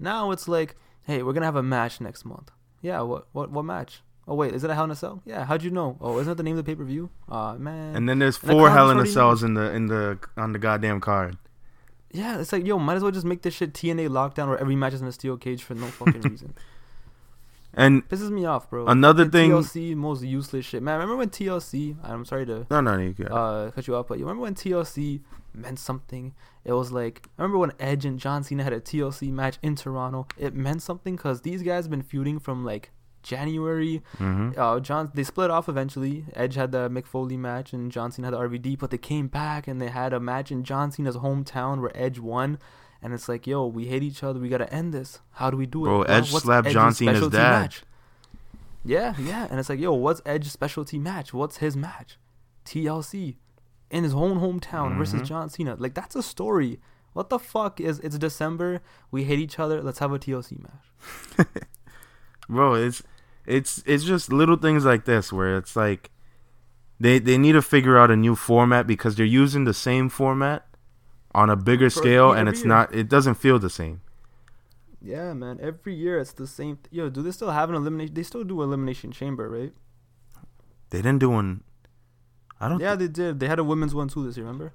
[0.00, 2.50] Now it's like, hey, we're gonna have a match next month.
[2.80, 3.00] Yeah.
[3.02, 4.02] What what what match?
[4.26, 5.22] Oh wait, is it a Hell in a Cell?
[5.24, 5.44] Yeah.
[5.44, 5.96] How'd you know?
[6.00, 7.10] Oh, isn't that the name of the pay per view?
[7.28, 7.94] Aw man.
[7.94, 10.18] And then there's And the four crowd Hell in a Cells in the in the
[10.36, 11.36] on the goddamn card.
[12.12, 14.76] Yeah, it's like yo, might as well just make this shit TNA lockdown where every
[14.76, 16.54] match is in a steel cage for no fucking reason.
[17.74, 18.86] And Pisses me off, bro.
[18.86, 20.94] Another Like, thing- TLC most useless shit, man.
[20.94, 21.96] Remember when TLC?
[22.04, 23.32] I'm sorry to no, no, you got.
[23.32, 25.20] uh, cut you off, but you remember when TLC
[25.54, 26.34] meant something?
[26.64, 29.74] It was like I remember when Edge and John Cena had a TLC match in
[29.74, 30.26] Toronto.
[30.36, 32.90] It meant something because these guys have been feuding from like
[33.22, 34.02] January.
[34.18, 36.24] hmm Uh, John they split off eventually.
[36.34, 39.28] Edge had the Mick Foley match and John Cena had the RVD, but they came
[39.28, 42.58] back and they had a match in John Cena's hometown where Edge won.
[43.04, 44.38] And it's like, yo, we hate each other.
[44.38, 45.20] We gotta end this.
[45.32, 45.88] How do we do it?
[45.88, 47.60] Bro, Edge what's slapped Edge's John Cena's dad.
[47.62, 47.82] Match?
[48.84, 49.46] Yeah, yeah.
[49.50, 51.32] And it's like, yo, what's Edge's specialty match?
[51.34, 52.18] What's his match?
[52.64, 53.36] TLC
[53.90, 55.26] in his own hometown versus Mhm.
[55.26, 55.74] John Cena.
[55.78, 56.80] Like that's a story.
[57.12, 57.98] What the fuck is?
[58.00, 58.80] It's December.
[59.10, 59.82] We hate each other.
[59.82, 61.46] Let's have a TLC match.
[62.48, 63.02] bro it's
[63.46, 66.10] it's it's just little things like this where it's like
[67.00, 70.66] they they need to figure out a new format because they're using the same format
[71.34, 72.68] on a bigger For- scale and it's year.
[72.68, 74.00] not it doesn't feel the same
[75.00, 75.58] Yeah, man.
[75.60, 76.76] Every year it's the same.
[76.76, 78.14] Th- Yo, do they still have an elimination?
[78.14, 79.72] They still do elimination chamber, right?
[80.90, 81.62] they didn't do one
[82.60, 83.40] i don't Yeah, thi- they did.
[83.40, 84.46] They had a women's one too this year.
[84.46, 84.72] Remember?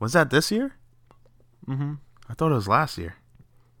[0.00, 0.72] was that this year
[1.68, 1.94] Mm-hmm.
[2.28, 3.14] i thought it was last year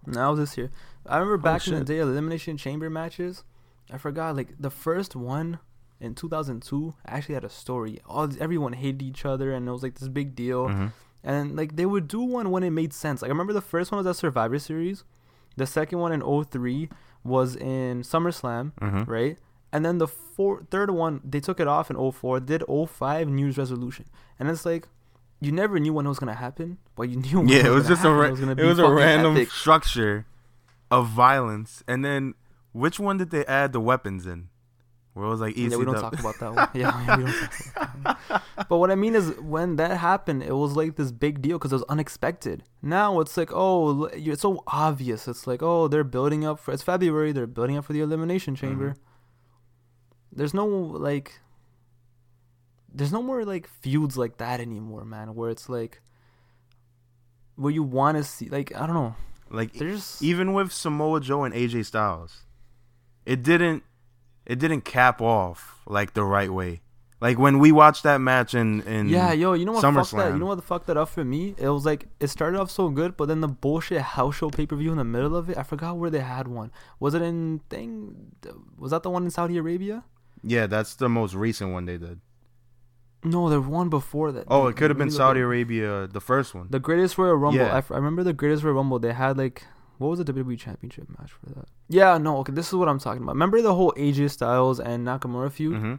[0.06, 0.70] Now this year,
[1.06, 3.44] I remember back in the day, elimination chamber matches.
[3.92, 5.58] I forgot like the first one
[6.00, 8.00] in 2002 actually had a story.
[8.06, 10.68] All everyone hated each other, and it was like this big deal.
[10.68, 10.92] Mhm.
[11.22, 13.22] And like they would do one when it made sense.
[13.22, 15.04] Like I remember the first one was at Survivor Series.
[15.56, 16.88] The second one in 03
[17.22, 19.06] was in SummerSlam, Mhm.
[19.08, 19.38] right?
[19.72, 23.44] And then the four, third one, they took it off in 04, did 05 New
[23.46, 24.04] Year's resolution.
[24.38, 24.88] And it's like,
[25.40, 27.70] you never knew when it was going to happen, but you knew when yeah it
[27.70, 29.50] was gonna just a ra- it was, it was a random epic.
[29.50, 30.26] structure
[30.90, 32.34] of violence and then
[32.74, 34.48] which one did they add the weapons in
[35.14, 35.70] where it was like easy?
[35.70, 36.68] Yeah, we don't talk about that one.
[36.74, 38.40] Yeah, yeah, we don't talk about that one.
[38.68, 41.72] But what I mean is, when that happened, it was like this big deal because
[41.72, 42.64] it was unexpected.
[42.82, 45.28] Now it's like, oh, it's so obvious.
[45.28, 46.72] It's like, oh, they're building up for.
[46.72, 47.32] It's February.
[47.32, 48.90] They're building up for the elimination chamber.
[48.90, 50.36] Mm-hmm.
[50.38, 51.40] There's no like.
[52.92, 55.34] There's no more like feuds like that anymore, man.
[55.34, 56.00] Where it's like.
[57.56, 59.14] Where you want to see, like, I don't know.
[59.48, 62.43] like There's even with Samoa Joe and AJ Styles,
[63.26, 63.82] it didn't
[64.46, 66.80] it didn't cap off like the right way.
[67.20, 70.16] Like when we watched that match in in Yeah, yo, you know what fucked that?
[70.16, 70.32] SummerSlam.
[70.34, 71.54] You know what fucked that up for me?
[71.56, 74.66] It was like it started off so good, but then the bullshit house show pay
[74.66, 75.56] per view in the middle of it.
[75.56, 76.70] I forgot where they had one.
[77.00, 78.32] Was it in thing?
[78.76, 80.04] Was that the one in Saudi Arabia?
[80.42, 82.20] yeah, that's the most recent one they did.
[83.22, 84.44] No, there was one before that.
[84.48, 85.40] Oh, it could have been Saudi.
[85.40, 86.66] Arabia, the first one.
[86.68, 87.60] The Greatest Royal Rumble.
[87.60, 87.72] Yeah.
[87.72, 88.98] I, f- I remember the Greatest Royal Rumble.
[88.98, 89.64] They had like
[89.98, 91.66] what was the WWE Championship match for that?
[91.88, 92.38] Yeah, no.
[92.38, 93.32] Okay, this is what I'm talking about.
[93.32, 95.76] Remember the whole AJ Styles and Nakamura feud?
[95.78, 95.94] hmm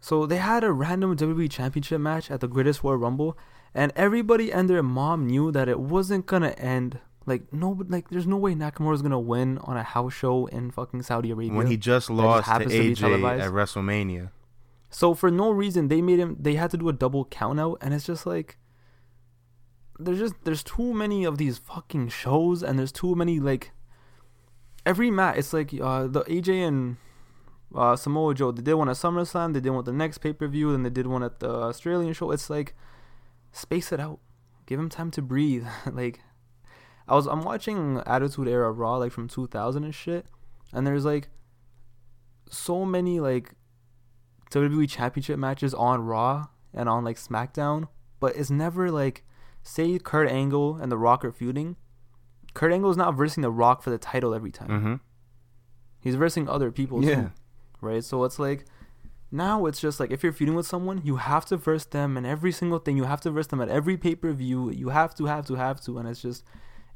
[0.00, 3.36] So they had a random WWE Championship match at the Greatest Royal Rumble,
[3.74, 7.00] and everybody and their mom knew that it wasn't gonna end.
[7.24, 11.02] Like no, like there's no way Nakamura's gonna win on a house show in fucking
[11.02, 11.52] Saudi Arabia.
[11.56, 13.42] When he just just lost to to AJ televised.
[13.42, 14.30] at WrestleMania.
[14.90, 16.36] so for no reason they made him.
[16.38, 18.58] They had to do a double count out, and it's just like
[19.98, 23.72] there's just there's too many of these fucking shows, and there's too many like
[24.84, 25.38] every match.
[25.38, 26.96] It's like uh, the AJ and
[27.74, 28.52] uh, Samoa Joe.
[28.52, 29.54] They did one at SummerSlam.
[29.54, 30.72] They did one at the next pay per view.
[30.72, 32.30] Then they did one at the Australian show.
[32.30, 32.74] It's like
[33.52, 34.20] space it out.
[34.66, 35.66] Give him time to breathe.
[35.92, 36.20] like
[37.08, 40.26] I was I'm watching Attitude Era Raw like from 2000 and shit,
[40.72, 41.28] and there's like
[42.50, 43.54] so many like
[44.50, 47.88] WWE Championship matches on Raw and on like SmackDown,
[48.20, 49.24] but it's never like
[49.66, 51.76] say Kurt Angle and The Rock are feuding.
[52.54, 54.68] Kurt Angle is not versing The Rock for the title every time.
[54.80, 54.94] hmm
[56.00, 57.14] He's versing other people Yeah.
[57.14, 57.30] too,
[57.80, 58.04] right?
[58.04, 58.64] So it's like
[59.32, 62.24] now it's just like if you're feuding with someone, you have to verse them and
[62.24, 62.96] every single thing.
[62.96, 64.70] You have to verse them at every pay per view.
[64.70, 66.44] You have to, have to, have to, and it's just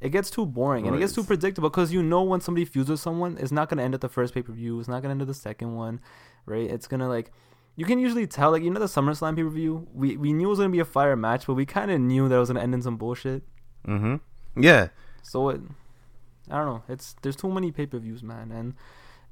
[0.00, 2.88] it gets too boring and it gets too predictable because you know when somebody feuds
[2.88, 4.78] with someone, it's not gonna end at the first pay per view.
[4.78, 6.00] It's not gonna end at the second one,
[6.46, 6.70] right?
[6.70, 7.32] It's gonna like
[7.80, 9.88] you can usually tell like you know the SummerSlam pay per view.
[9.94, 12.28] We we knew it was gonna be a fire match, but we kind of knew
[12.28, 13.42] that it was gonna end in some bullshit.
[13.86, 14.16] hmm
[14.54, 14.88] Yeah.
[15.22, 15.62] So it,
[16.50, 16.82] I don't know.
[16.90, 18.74] It's there's too many pay per views, man, and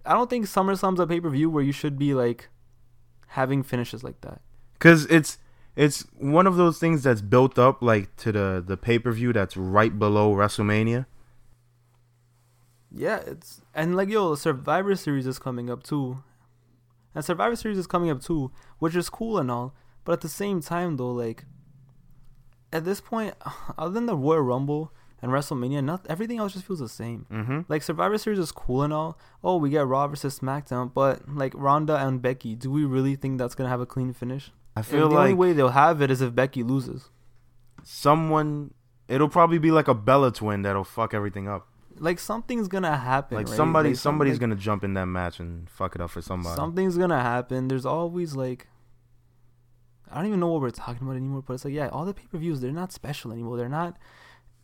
[0.07, 2.49] I don't think SummerSlam's a pay per view where you should be like
[3.27, 4.41] having finishes like that.
[4.79, 5.37] Cause it's
[5.77, 9.35] it's one of those things that's built up like to the the pay per view
[9.35, 11.05] that's right below WrestleMania.
[12.91, 16.23] Yeah, it's and like yo, Survivor Series is coming up too,
[17.19, 19.75] and Survivor Series is coming up too, which is cool and all.
[20.05, 21.45] But at the same time, though, like
[22.73, 23.35] at this point,
[23.79, 27.27] other than the Royal Rumble, and WrestleMania, not everything else just feels the same.
[27.33, 27.63] Mm-hmm.
[27.69, 29.19] Like Survivor Series is cool and all.
[29.43, 33.37] Oh, we get Raw versus SmackDown, but like Ronda and Becky, do we really think
[33.39, 34.53] that's gonna have a clean finish?
[34.77, 37.11] I And feel the only way they'll have it is if Becky loses.
[37.83, 38.73] someone.
[39.09, 41.68] It'll probably be like a Bella twin that'll fuck everything up.
[42.01, 43.37] Like something's gonna happen.
[43.37, 43.57] Like right?
[43.57, 46.57] somebody, Like, somebody's like, gonna jump in that match and fuck it up for somebody.
[46.57, 47.69] Something's gonna happen.
[47.69, 48.69] There's always like
[50.11, 52.15] I don't even know what we're talking about anymore, but it's like yeah, all the
[52.15, 53.57] pay per views they're not special anymore.
[53.57, 53.99] They're not.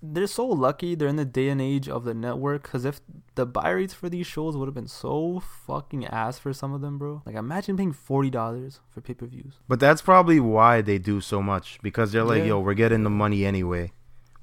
[0.07, 2.63] They're so lucky they're in the day and age of the network.
[2.63, 3.01] Cause if
[3.37, 6.83] the buy rates for these shows would have been so fucking ass for some of
[6.83, 7.23] them, bro.
[7.25, 9.55] Like imagine paying forty dollars for pay per views.
[9.67, 12.49] But that's probably why they do so much because they're like, Yeah.
[12.49, 13.93] yo, we're getting the money anyway.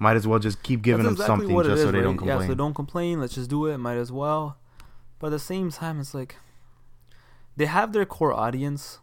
[0.01, 2.17] Might as well just keep giving That's them exactly something just so is, they don't
[2.17, 2.41] complain.
[2.41, 3.19] Yeah, so don't complain.
[3.21, 3.77] Let's just do it.
[3.77, 4.57] Might as well.
[5.19, 6.37] But at the same time, it's like
[7.55, 8.97] they have their core audience.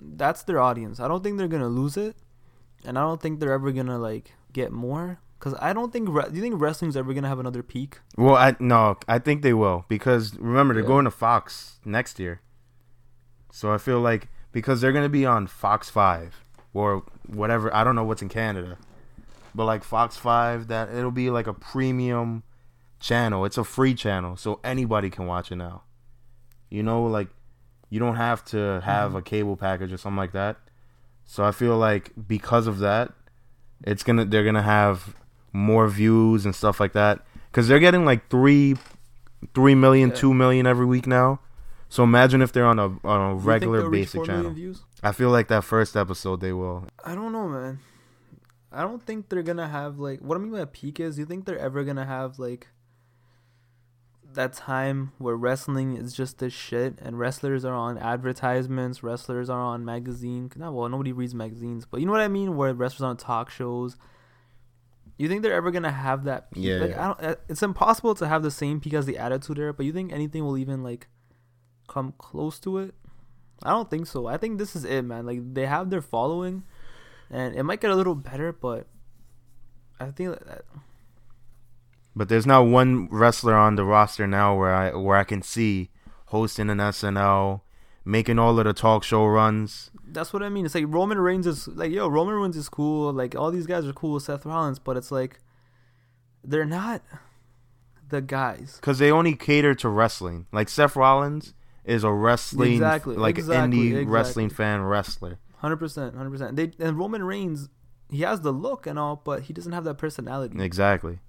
[0.00, 1.00] That's their audience.
[1.00, 2.14] I don't think they're gonna lose it,
[2.84, 5.18] and I don't think they're ever gonna like get more.
[5.40, 6.08] Cause I don't think.
[6.08, 7.98] Re- do you think wrestling's ever gonna have another peak?
[8.16, 10.86] Well, I no, I think they will because remember they're Yeah.
[10.94, 12.40] going to Fox next year.
[13.50, 17.96] So I feel like because they're gonna be on Fox Five or whatever, I don't
[17.96, 18.78] know what's in Canada,
[19.54, 22.42] but like Fox Five, that it'll be like a premium
[23.00, 23.44] channel.
[23.44, 25.82] It's a free channel, so anybody can watch it now.
[26.70, 27.28] You know, like
[27.90, 29.16] you don't have to have Mhm.
[29.18, 30.56] a cable package or something like that.
[31.24, 33.12] So I feel like because of that,
[33.84, 35.14] it's gonna they're gonna have
[35.52, 38.76] more views and stuff like that because they're getting like three,
[39.54, 40.14] three million, Yeah.
[40.16, 41.40] two million every week now.
[41.90, 44.54] So imagine if they're on a on a Do you think regular basic channel.
[45.02, 46.86] I feel like that first episode they will.
[47.04, 47.80] I don't know, man.
[48.72, 51.18] I don't think they're gonna have like what I mean by a peak is.
[51.18, 52.68] You think they're ever gonna have like
[54.34, 59.60] that time where wrestling is just the shit and wrestlers are on advertisements, wrestlers are
[59.60, 60.50] on magazine.
[60.56, 62.56] Not well, nobody reads magazines, but you know what I mean.
[62.56, 63.96] Where wrestlers are on talk shows.
[65.18, 66.64] You think they're ever gonna have that peak?
[66.64, 67.02] Yeah, Like, yeah.
[67.02, 67.20] I don't.
[67.22, 70.10] uh, It's impossible to have the same peak as the Attitude Era, but you think
[70.12, 71.08] anything will even like
[71.86, 72.94] come close to it?
[73.62, 74.26] I don't think so.
[74.26, 75.26] I think this is it, man.
[75.26, 76.64] Like they have their following,
[77.32, 78.86] and it might get a little better, but
[79.98, 80.64] I think that
[82.14, 85.90] But there's not one wrestler on the roster now where I where I can see
[86.26, 87.62] hosting an SNL,
[88.04, 89.90] making all of the talk show runs.
[90.06, 90.66] that's what I mean.
[90.66, 93.12] It's like Roman Reigns is like, yo, Roman Reigns is cool.
[93.12, 95.40] Like all these guys are cool with Seth Rollins, but it's like
[96.44, 97.02] they're not
[98.08, 98.76] the guys.
[98.80, 100.46] Because they only cater to wrestling.
[100.52, 101.54] Like Seth Rollins
[101.84, 104.04] is a wrestling, Exactly, like exactly, indie exactly.
[104.12, 105.38] wrestling fan wrestler.
[105.62, 106.56] Hundred percent, hundred percent.
[106.56, 107.68] They and Roman Reigns,
[108.10, 110.60] he has the look and all, but he doesn't have that personality.
[110.60, 111.20] Exactly.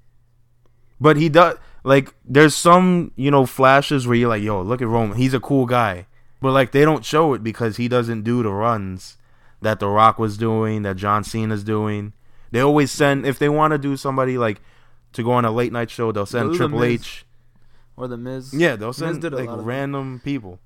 [1.00, 4.88] But he does like there's some you know flashes where you're like, yo, look at
[4.88, 6.08] Roman, he's a cool guy.
[6.42, 9.18] But like they don't show it because he doesn't do the runs
[9.62, 12.14] that The Rock was doing, that John Cena's doing.
[12.50, 14.62] They always send if they want to do somebody like
[15.14, 17.24] to go on a late night show, they'll send They'll The Triple H.
[17.96, 18.52] Or the Miz.
[18.52, 19.66] Yeah, they'll send like lot of them.
[19.68, 20.60] random people.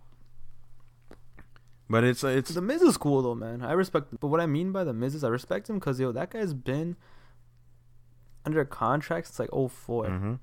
[1.89, 3.61] But it's it's The Miz is cool though, man.
[3.61, 4.07] I respect.
[4.19, 6.53] But what I mean by the Miz is I respect him because yo, that guy's
[6.53, 6.97] been
[8.45, 10.05] under contract since like 04.
[10.07, 10.39] mhm.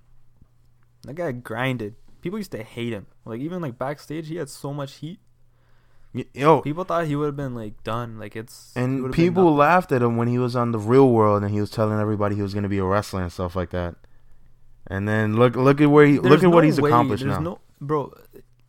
[1.03, 1.97] That guy grinded.
[2.22, 3.07] People used to hate him.
[3.26, 5.20] Like even like backstage, he had so much heat.
[6.32, 8.18] Yo, People thought he would have been like done.
[8.18, 11.53] Like it's And people laughed at him when he was on the Real World and
[11.53, 13.97] he was telling everybody he was going to be a wrestler and stuff like that.
[14.86, 17.34] And then look look at where he look There's at what he's way- accomplished there's
[17.38, 17.42] now.
[17.42, 18.12] No, bro,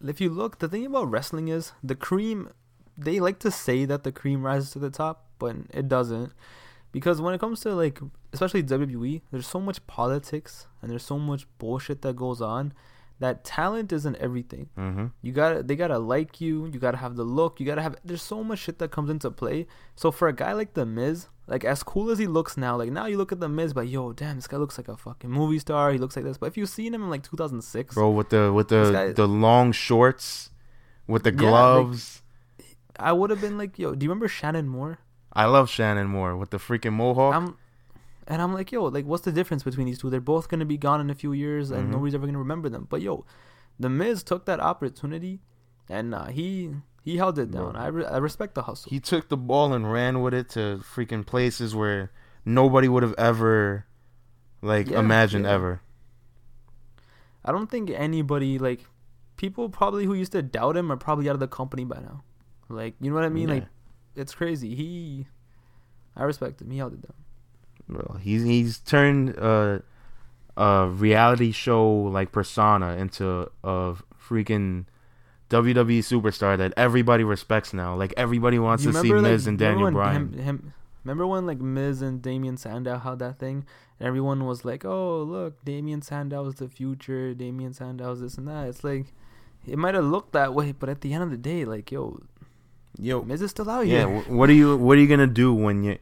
[0.04, 2.50] if you look, the thing about wrestling is the cream.
[2.98, 6.32] They like to say that the cream rises to the top, but it doesn't.
[6.92, 8.00] Because when it comes to like,
[8.32, 12.74] especially WWE, there's so much politics and there's so much bullshit that goes on.
[13.20, 14.70] That talent isn't everything.
[14.76, 16.66] hmm You gotta, they gotta like you.
[16.66, 17.60] You gotta have the look.
[17.60, 17.96] You gotta have.
[18.04, 19.68] There's so much shit that comes into play.
[19.96, 22.92] So for a guy like the Miz, like as cool as he looks now, like
[22.92, 25.30] now you look at the Miz, but yo, damn, this guy looks like a fucking
[25.32, 25.92] movie star.
[25.94, 26.38] He looks like this.
[26.38, 29.28] But if you've seen him in like 2006, Bro, with the with the guy- the
[29.28, 30.50] long shorts,
[31.08, 32.22] with the Yeah, like- gloves.
[33.00, 35.00] I would have been like, yo, do you remember Shannon Moore?
[35.34, 37.36] I love Shannon Moore with the freaking mohawk.
[37.36, 37.58] I'm,
[38.28, 40.10] and I'm like, yo, like, what's the difference between these two?
[40.10, 41.92] They're both gonna be gone in a few years, and Mhm.
[41.92, 42.88] nobody's ever gonna remember them.
[42.90, 43.26] But yo,
[43.80, 45.42] the Miz took that opportunity,
[45.90, 47.74] and uh, he he held it down.
[47.74, 47.82] Bro.
[47.82, 48.90] I, re- I respect the hustle.
[48.90, 52.12] he took the ball and ran with it to freaking places where
[52.46, 53.86] nobody would have ever
[54.64, 55.52] like Yeah, imagined yeah.
[55.52, 55.82] ever.
[57.44, 58.86] I don't think anybody like
[59.38, 62.24] people probably who used to doubt him are probably out of the company by now.
[62.70, 63.50] Like, you know what I mean?
[63.50, 63.56] Yeah.
[63.56, 63.66] Like,
[64.16, 64.76] it's crazy.
[64.76, 65.28] He,
[66.16, 66.72] I respect him.
[66.72, 67.14] He held it down.
[67.88, 69.80] Bro, he's he's turned uh,
[70.58, 73.96] a reality show like persona into a
[74.28, 74.86] freaking
[75.52, 77.96] WWE superstar that everybody respects now.
[77.96, 80.34] Like everybody wants You to see remember, like, Miz and Daniel Bryan.
[80.34, 83.66] Him, him, Remember when like Miz and Damien Sandow had that thing,
[84.00, 87.36] and everyone was like, "Oh, look, Damien Sandow is the future.
[87.36, 89.14] Damien Sandow is this and that." It's like
[89.68, 92.24] it might have looked that way, but at the end of the day, like, yo,
[92.98, 94.08] Yo, Miz is still out yeah.
[94.08, 94.22] here.
[94.22, 95.98] wh- What are you What are you gonna do when you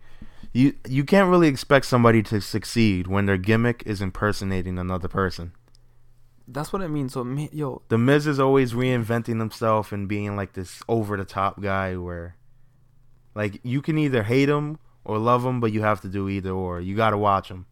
[0.54, 5.54] you you can't really expect somebody to succeed when their gimmick is impersonating another person.
[6.48, 7.08] That's what I mean.
[7.10, 11.24] So, me, yo, The Miz is always reinventing himself and being like this over the
[11.24, 12.36] top guy where,
[13.34, 16.52] like, you can either hate him or love him, but you have to do either
[16.52, 16.82] or.
[16.82, 17.66] You gotta watch him.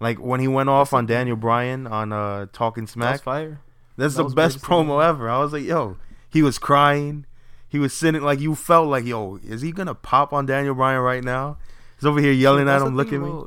[0.00, 3.22] Like when he went off on Daniel Bryan on uh Talking that's Smack.
[3.22, 3.60] fire.
[3.96, 5.28] That's That the was best promo ever.
[5.30, 5.96] I was like, yo,
[6.28, 7.24] he was crying.
[7.68, 11.00] He was sitting like you felt like, yo, is he gonna pop on Daniel Bryan
[11.00, 11.58] right now?
[11.98, 12.96] He's over here yelling That's at him.
[12.96, 13.42] Look at me.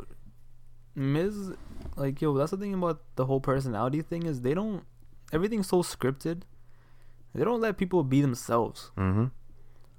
[0.95, 1.51] Miz,
[1.95, 4.83] like yo, that's the thing about the whole personality thing is they don't.
[5.31, 6.41] Everything's so scripted.
[7.33, 8.91] They don't let people be themselves.
[8.97, 9.25] Mm-hmm.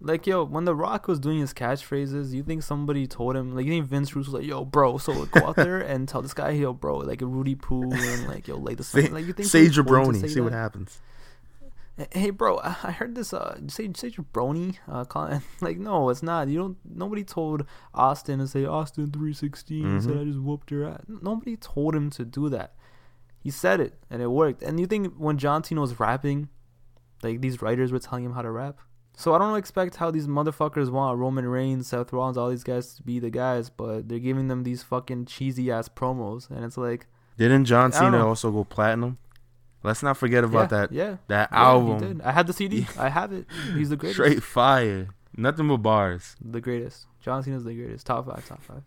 [0.03, 3.67] Like yo, when The Rock was doing his catchphrases, you think somebody told him like
[3.67, 6.35] you think Vince Russo was like yo bro, so go out there and tell this
[6.35, 9.33] guy yo bro like a roody poo and like yo lay the Say, like you
[9.33, 10.31] think say somebody's going to jabroni.
[10.31, 11.01] See what happens.
[12.13, 13.33] Hey, bro, I heard this.
[13.33, 14.77] Uh, say say jabroni.
[14.89, 16.49] Uh, call, like no, it's not.
[16.49, 16.77] You don't.
[16.85, 17.65] Nobody told
[17.95, 20.01] Austin to say Austin three sixteen.
[20.01, 20.19] Said.
[20.19, 21.03] I just whooped your ass.
[21.09, 22.75] Nobody told him to do that.
[23.39, 24.63] He said it, and it worked.
[24.63, 26.49] And you think when John Cena was rapping,
[27.23, 28.79] like these writers were telling him how to rap.
[29.17, 32.95] So I don't expect how these motherfuckers want Roman Reigns, Seth Rollins, all these guys
[32.95, 36.79] to be the guys, but they're giving them these fucking cheesy ass promos, and it's
[36.79, 39.19] like Didn't John Cena also go platinum?
[39.83, 41.99] Let's not forget about yeah, that Yeah, that yeah, he album.
[41.99, 42.21] did.
[42.23, 42.87] I had the CD.
[42.99, 43.47] I have it.
[43.75, 44.17] He's the greatest.
[44.21, 45.09] Straight fire.
[45.37, 46.37] Nothing but bars.
[46.45, 47.07] The greatest.
[47.21, 48.05] John Cena's the greatest.
[48.07, 48.47] Top five.
[48.47, 48.83] Top five.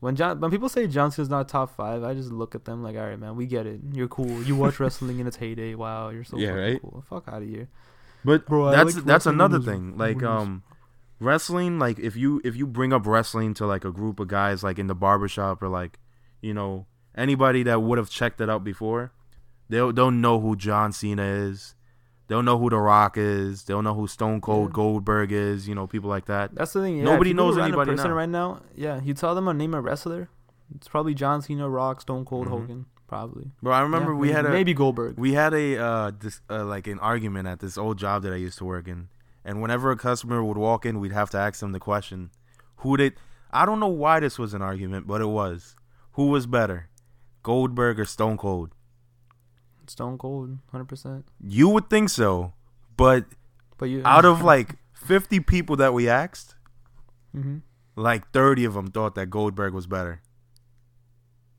[0.00, 2.82] When John, when people say John Cena's not top five, I just look at them
[2.82, 3.80] like, all right, man, we get it.
[3.92, 4.42] You're cool.
[4.42, 5.74] You watch wrestling in its heyday.
[5.74, 6.80] Wow, you're so Yeah, fucking right?
[6.80, 7.04] cool.
[7.08, 7.68] Fuck out of here.
[8.24, 9.98] But Bro, that's like that's another when it was- thing.
[9.98, 10.62] Like when um
[11.20, 14.62] wrestling, like if you if you bring up wrestling to like a group of guys
[14.64, 15.98] like in the barbershop or like,
[16.40, 19.12] you know, anybody that would have checked it out before,
[19.70, 21.74] they'll they'll know who John Cena is.
[22.28, 23.64] They don't know who The Rock is.
[23.64, 24.74] They don't know who Stone Cold Yeah.
[24.74, 25.66] Goldberg is.
[25.66, 26.54] You know, people like that.
[26.54, 26.98] That's the thing.
[26.98, 28.16] Yeah, Nobody if you go knows to a random anybody person now.
[28.16, 28.60] right now.
[28.76, 30.28] Yeah, you tell them a name a wrestler.
[30.76, 32.50] It's probably John Cena, Rock, Stone Cold, Mhm.
[32.50, 33.50] Hogan, probably.
[33.60, 35.18] Bro, I remember Yeah, we maybe, had a maybe Goldberg.
[35.18, 38.36] we had a uh, this, uh like an argument at this old job that I
[38.36, 39.08] used to work in,
[39.44, 42.30] and whenever a customer would walk in, we'd have to ask them the question,
[42.76, 43.14] who did
[43.52, 45.74] I don't know why this was an argument, but it was.
[46.12, 46.88] Who was better,
[47.42, 48.70] Goldberg or Stone Cold?
[49.90, 51.26] Stone Cold, hundred percent.
[51.42, 52.52] You would think so,
[52.96, 53.24] but
[53.78, 56.54] But you out of like 50 people that we asked,
[57.32, 57.58] hmm
[57.96, 60.22] like 30 of them thought that Goldberg was better.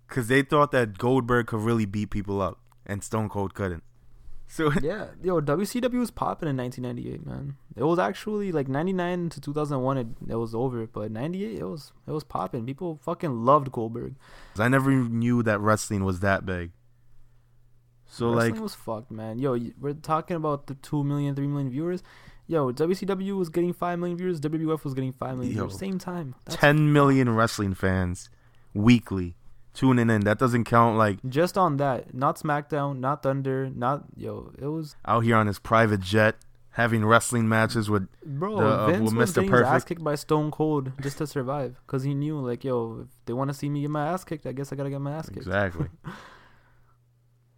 [0.08, 3.84] Cuz they thought that Goldberg could really beat people up and Stone Cold couldn't.
[4.52, 7.56] So Yeah, yo, WCW was popping in 1998, man.
[7.76, 9.98] It was actually like 99 to 2001.
[9.98, 12.66] It, it was over, but 98, it was it was popping.
[12.66, 14.16] People fucking loved Goldberg.
[14.60, 16.72] I never knew that wrestling was that big.
[18.12, 19.40] So Wrestling like was fucked, man.
[19.40, 22.04] Yo, we're talking about the 2 million, 3 million viewers.
[22.46, 24.42] Yo, WCW was getting 5 million viewers.
[24.42, 25.80] WWF was getting 5 million Yo, viewers.
[25.80, 26.36] Same time.
[26.44, 28.30] That's 10 million wrestling fans
[28.74, 29.38] weekly
[29.74, 30.22] tuning in.
[30.26, 32.14] That doesn't count like just on that.
[32.14, 34.52] Not SmackDown, not Thunder, not yo.
[34.60, 36.36] It was out here on his private jet
[36.72, 38.58] having wrestling matches with bro.
[38.58, 39.36] The, uh, Vince with was Mr.
[39.36, 43.06] getting his ass kicked by Stone Cold just to survive, cause he knew like yo,
[43.06, 45.00] if they want to see me get my ass kicked, I guess I gotta get
[45.00, 45.38] my ass kicked.
[45.38, 45.88] exactly.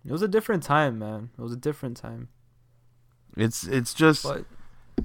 [0.05, 1.29] It was a different time, man.
[1.37, 2.27] It was a different time.
[3.37, 4.45] it's it's just But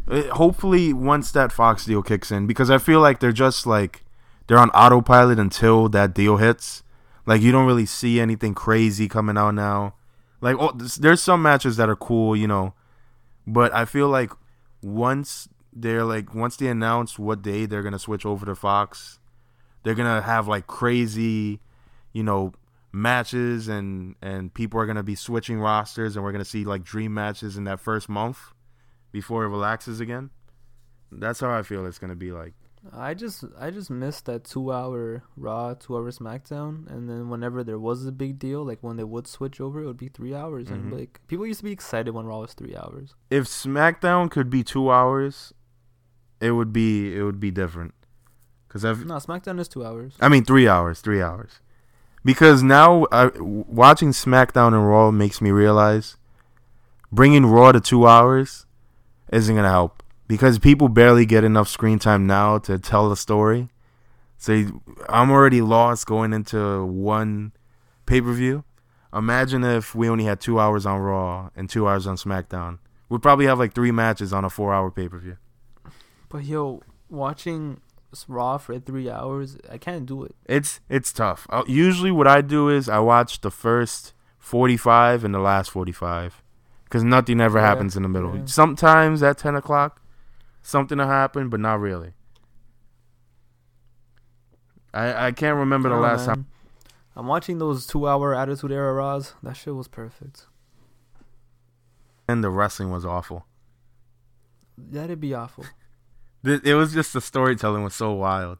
[0.08, 4.04] uh, hopefully once that Fox deal kicks in because I feel like they're just like
[4.46, 6.82] they're on autopilot until that deal hits.
[7.26, 9.94] Like you don't really see anything crazy coming out now.
[10.40, 12.74] Like oh, there's- there's some matches that are cool, you know,
[13.46, 14.32] but I feel like
[14.82, 19.18] once they're like once they announce what day they're gonna switch over to Fox,
[19.82, 21.60] they're gonna have like crazy,
[22.12, 22.52] you know,
[22.92, 27.12] matches and and people are gonna be switching rosters and we're gonna see like dream
[27.14, 28.38] matches in that first month
[29.12, 30.30] before it relaxes again.
[31.12, 32.54] That's how I feel it's gonna be like.
[32.92, 37.64] I just I just missed that two hour Raw, two hour SmackDown, and then whenever
[37.64, 40.34] there was a big deal, like when they would switch over, it would be three
[40.34, 40.72] hours, Mhm.
[40.72, 43.14] and like people used to be excited when Raw was three hours.
[43.30, 45.52] If SmackDown could be two hours,
[46.40, 47.94] it would be it would be different.
[48.68, 50.16] Cause I've No, SmackDown is two hours.
[50.20, 51.60] I mean three hours, three hours.
[52.24, 53.06] Because now
[53.40, 56.16] watching SmackDown and Raw makes me realize
[57.10, 58.66] bringing Raw to two hours
[59.32, 63.68] isn't gonna help because people barely get enough screen time now to tell the story.
[64.36, 67.52] So I'm already lost going into one
[68.06, 68.64] pay per view.
[69.12, 72.78] Imagine if we only had two hours on Raw and two hours on SmackDown.
[73.08, 75.38] We'd probably have like three matches on a four hour pay per view.
[76.28, 77.80] But yo, watching
[78.26, 79.56] Raw for three hours.
[79.70, 80.34] I can't do it.
[80.46, 81.46] It's it's tough.
[81.50, 85.70] Uh, usually, what I do is I watch the first forty five and the last
[85.70, 86.42] forty five,
[86.84, 88.34] because nothing ever Yeah, happens in the middle.
[88.36, 88.44] yeah.
[88.46, 90.00] Sometimes at ten o'clock,
[90.62, 92.12] something will happen, but not really.
[94.94, 96.46] I I can't remember the last time.
[97.14, 99.34] I'm watching those two-hour Attitude Era Raws.
[99.42, 100.46] That shit was perfect.
[102.28, 103.44] And the wrestling was awful.
[104.78, 105.64] That'd be awful.
[106.44, 108.58] Th- It was just the storytelling was so wild.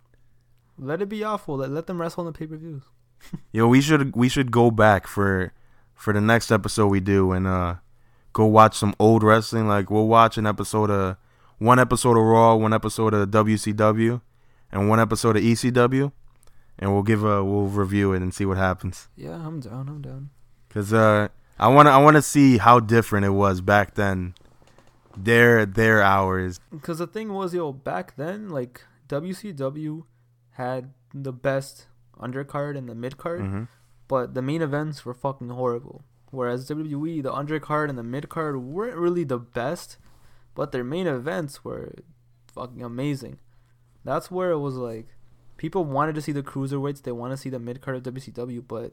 [0.79, 1.57] Let it be awful.
[1.57, 2.83] Let, let them wrestle on the pay-per-views.
[3.53, 5.53] Yo, we should we should go back for
[5.95, 7.74] for the next episode we do and uh
[8.33, 9.66] go watch some old wrestling.
[9.66, 11.16] Like we'll watch an episode of
[11.59, 14.20] one episode of Raw, one episode of WCW,
[14.70, 16.12] and one episode of ECW,
[16.79, 19.09] and we'll give a we'll review it and see what happens.
[19.16, 19.89] Yeah, I'm down.
[19.89, 20.31] I'm down.
[20.70, 21.26] Cause uh
[21.59, 24.35] I wanna I wanna see how different it was back then.
[25.25, 26.61] Their their hours.
[26.71, 30.05] Because the thing was, yo, back then, like WCW
[30.53, 31.87] had the best
[32.19, 33.64] undercard and the mid card, hmm
[34.09, 36.03] but the main events were fucking horrible.
[36.31, 39.99] Whereas WWE, the undercard and the mid card weren't really the best,
[40.55, 41.93] but their main events were
[42.51, 43.39] fucking amazing.
[44.05, 45.09] That's where it was like
[45.59, 48.64] people wanted to see the cruiserweights, they want to see the mid card of WCW,
[48.66, 48.93] but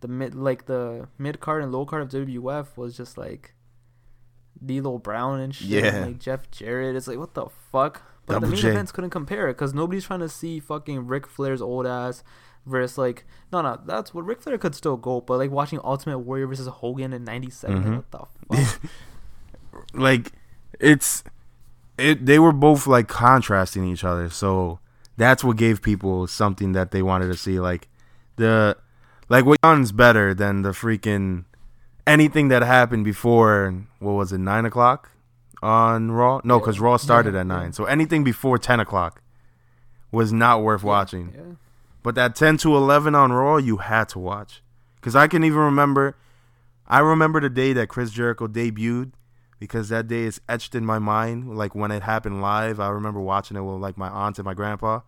[0.00, 3.54] the mid like the mid card and low card of WWF was just like
[4.64, 5.94] D'Lo Brown and shit, Yeah.
[5.94, 6.96] and, like Jeff Jarrett.
[6.96, 8.02] It's like what the fuck.
[8.26, 8.68] But Double the main J.
[8.70, 12.22] events couldn't compare it because nobody's trying to see fucking Ric Flair's old ass
[12.66, 16.18] versus like no no that's what Ric Flair could still go, but like watching Ultimate
[16.18, 17.96] Warrior versus Hogan in '97, Mhm.
[17.96, 18.80] what the fuck?
[19.94, 20.32] like
[20.78, 21.24] it's
[21.98, 24.78] it they were both like contrasting each other so
[25.16, 27.88] that's what gave people something that they wanted to see like
[28.36, 28.76] the
[29.28, 31.44] like what one's better than the freaking
[32.14, 33.52] anything that happened before
[33.98, 35.10] what was it nine o'clock
[35.62, 39.22] on raw no because raw started Yeah, at nine so anything before 10 o'clock
[40.10, 41.54] was not worth watching Yeah.
[42.02, 44.62] but that 10 to 11 on Raw, you had to watch.
[44.96, 46.16] Because I can even remember,
[46.88, 49.12] I remember the day that Chris Jericho debuted
[49.58, 51.56] because that day is etched in my mind.
[51.56, 54.54] Like when it happened live, I remember watching it with like my aunt and my
[54.54, 55.00] grandpa.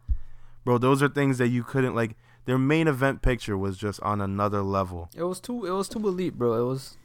[0.64, 2.12] Bro, those are things that you couldn't like.
[2.44, 5.08] Their main event picture was just on another level.
[5.16, 6.54] It was too it was too elite, bro.
[6.54, 6.96] It was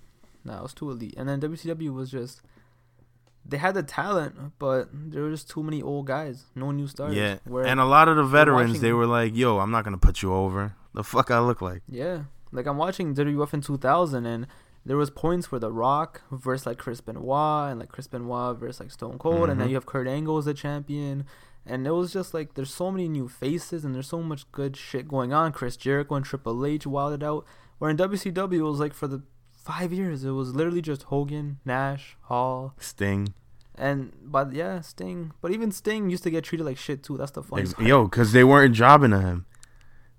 [0.44, 1.14] no, it was too elite.
[1.18, 2.42] And then WCW was just
[3.46, 7.16] they had the talent, but there were just too many old guys, no new stars.
[7.16, 9.98] yeah, Where, and a lot of the veterans, they were like, "Yo, I'm not gonna
[9.98, 11.82] put you over." The fuck I look like?
[11.88, 14.48] yeah, like I'm watching WWF in 2000, and
[14.86, 18.80] there was points where The Rock versus like Chris Benoit, and like Chris Benoit versus
[18.82, 19.72] like Stone Cold, and then Mhm.
[19.72, 21.26] you have Kurt Angle as the champion.
[21.70, 24.76] And it was just like there's so many new faces and there's so much good
[24.78, 25.52] shit going on.
[25.52, 27.46] Chris Jericho and Triple H wilded out.
[27.78, 31.60] Where in WCW it was like for the five years it was literally just Hogan,
[31.66, 33.34] Nash, Hall, Sting,
[33.76, 35.34] and but yeah, Sting.
[35.42, 37.18] But even Sting used to get treated like shit too.
[37.18, 37.88] That's the funny part.
[37.88, 39.46] yo, because they weren't jobbing to him.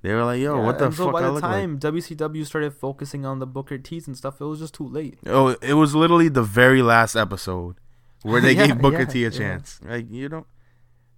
[0.03, 1.53] They were like, "Yo, Yeah, what the and so fuck by I the look like?"
[1.53, 5.19] time WCW started focusing on the Booker T's and stuff, it was just too late.
[5.27, 7.75] Oh, it was literally the very last episode
[8.23, 9.81] where they Yeah, gave Booker yeah, T a chance.
[9.85, 10.47] Like you know,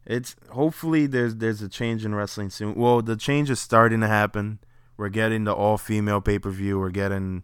[0.07, 2.75] it's hopefully there's there's a change in wrestling soon.
[2.75, 4.59] Well, the change is starting to happen.
[4.97, 6.79] We're getting the all female pay per view.
[6.79, 7.43] We're getting,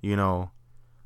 [0.00, 0.50] you know,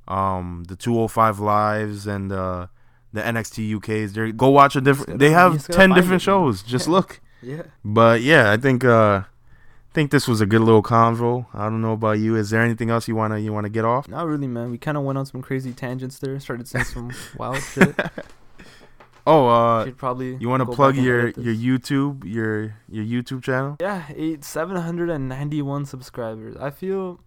[0.06, 2.68] um, the 205 lives and uh,
[3.12, 4.12] the NXT UKs.
[4.12, 5.18] They go watch a different.
[5.18, 6.62] They have ten different it, shows.
[6.62, 7.20] Just look.
[7.44, 7.62] Yeah.
[7.84, 11.46] But yeah, I think uh, I think this was a good little convo.
[11.52, 12.36] I don't know about you.
[12.36, 14.06] Is there anything else you wanna you wanna get off?
[14.06, 14.70] Not really, man.
[14.70, 16.38] We kind of went on some crazy tangents there.
[16.38, 17.98] Started saying some wild shit.
[19.26, 20.36] Oh, uh, Should probably.
[20.36, 23.76] You want to plug your your YouTube your your YouTube channel?
[23.80, 26.56] Yeah, eight seven hundred and ninety one subscribers.
[26.56, 27.20] I feel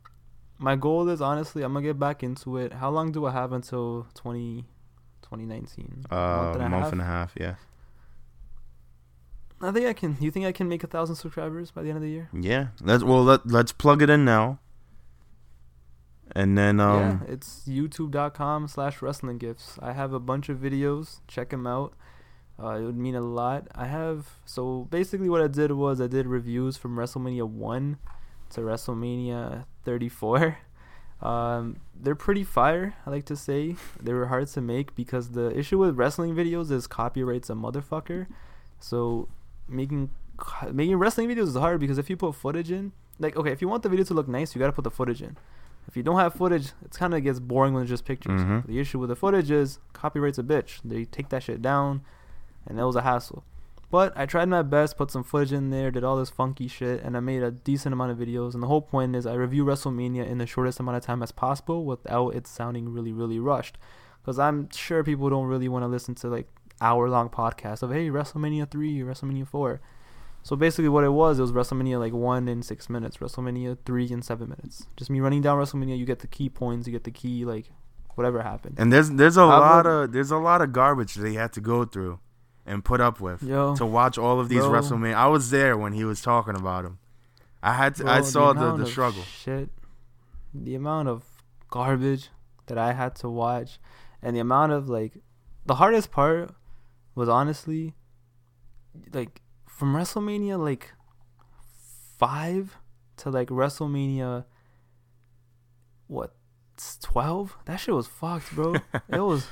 [0.57, 2.73] my goal is honestly I'm gonna get back into it.
[2.73, 4.65] How long do I have until 20,
[5.21, 6.05] 2019?
[6.09, 7.33] Uh, month and a month and a half.
[7.39, 7.55] Yeah.
[9.61, 10.17] I think I can.
[10.19, 12.29] You think I can make a thousand subscribers by the end of the year?
[12.33, 12.67] Yeah.
[12.81, 14.59] Let's well let let's plug it in now.
[16.31, 19.81] And then um yeah, it's youtube.com slash WrestlinGifs.
[19.81, 21.19] I have a bunch of videos.
[21.27, 21.93] Check them out.
[22.61, 23.67] Uh, it would mean a lot.
[23.75, 27.97] I have so basically what I did was I did reviews from WrestleMania one
[28.51, 30.57] to WrestleMania 34.
[31.21, 32.93] Um, they're pretty fire.
[33.05, 36.71] I like to say they were hard to make because the issue with wrestling videos
[36.71, 38.27] is copyrights a motherfucker.
[38.79, 39.29] So
[39.67, 40.09] making
[40.71, 43.67] making wrestling videos is hard because if you put footage in, like okay, if you
[43.67, 45.37] want the video to look nice, you gotta put the footage in.
[45.87, 48.41] If you don't have footage, it kind of gets boring when it's just pictures.
[48.41, 48.65] Mhm.
[48.65, 50.81] The issue with the footage is copyright's a bitch.
[50.83, 52.01] They take that shit down,
[52.65, 53.43] and it was a hassle.
[53.91, 57.01] But I tried my best, put some footage in there, did all this funky shit,
[57.03, 58.53] and I made a decent amount of videos.
[58.55, 61.31] And the whole point is I review WrestleMania in the shortest amount of time as
[61.31, 63.77] possible without it sounding really, really rushed.
[64.21, 66.47] Because I'm sure people don't really want to listen to like
[66.81, 69.79] hour long podcasts of hey WrestleMania three, WrestleMania four.
[70.45, 74.11] So basically, what it was, it was WrestleMania like one in six minutes, WrestleMania three
[74.11, 74.85] in seven minutes.
[74.95, 75.97] Just me running down WrestleMania.
[75.97, 77.71] You get the key points, you get the key like
[78.13, 78.75] whatever happened.
[78.77, 81.83] And there's there's a lot of there's a lot of garbage they had to go
[81.83, 82.19] through
[82.63, 84.69] and put up with Yo, to watch all of these Bro.
[84.69, 85.15] WrestleMania.
[85.15, 86.99] I was there when he was talking about him.
[87.63, 89.23] I had to, bro, I saw the, amount the struggle.
[89.23, 89.69] Shit,
[90.53, 91.23] the amount of
[91.71, 92.29] garbage
[92.67, 93.79] that I had to watch,
[94.21, 95.13] and the amount of like,
[95.65, 96.51] the hardest part
[97.15, 97.95] was honestly,
[99.11, 99.41] like,
[99.75, 100.93] from WrestleMania like
[102.17, 102.77] five
[103.17, 104.45] to like WrestleMania,
[106.07, 106.33] what,
[107.01, 107.57] twelve?
[107.65, 108.75] That shit was fucked, bro.
[109.09, 109.47] it was.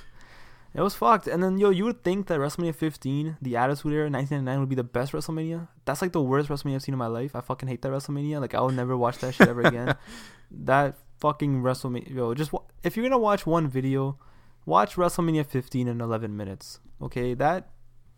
[0.76, 1.28] It was fucked.
[1.28, 4.76] And then, yo, you would think that WrestleMania 15, the Attitude Era, 1999, would be
[4.76, 5.68] the best WrestleMania.
[5.86, 7.36] That's like the worst WrestleMania I've seen in my life.
[7.36, 8.42] I fucking hate that WrestleMania.
[8.42, 9.96] Like, I will never watch that shit ever again.
[10.52, 12.10] that fucking WrestleMania.
[12.10, 12.52] Yo, just
[12.82, 14.18] if you're gonna watch one video,
[14.66, 16.80] watch WrestleMania 15 in 11 minutes.
[17.00, 17.70] Okay, that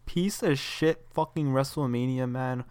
[0.06, 2.64] piece of shit fucking WrestleMania, man.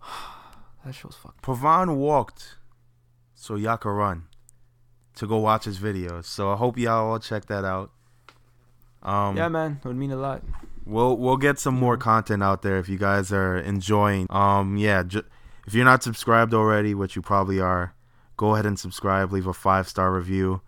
[0.84, 1.42] that show's fucked.
[1.42, 2.56] Pavan walked
[3.34, 4.24] so y'all could run
[5.14, 6.24] to go watch his videos.
[6.24, 7.90] So I hope y'all all check that out.
[9.02, 10.42] Um, yeah, man, it would mean a lot.
[10.84, 14.26] We'll we'll get some more content out there if you guys are enjoying.
[14.30, 15.24] Um, yeah, ju-
[15.66, 17.94] if you're not subscribed already, which you probably are,
[18.36, 19.32] go ahead and subscribe.
[19.32, 20.62] Leave a five star review.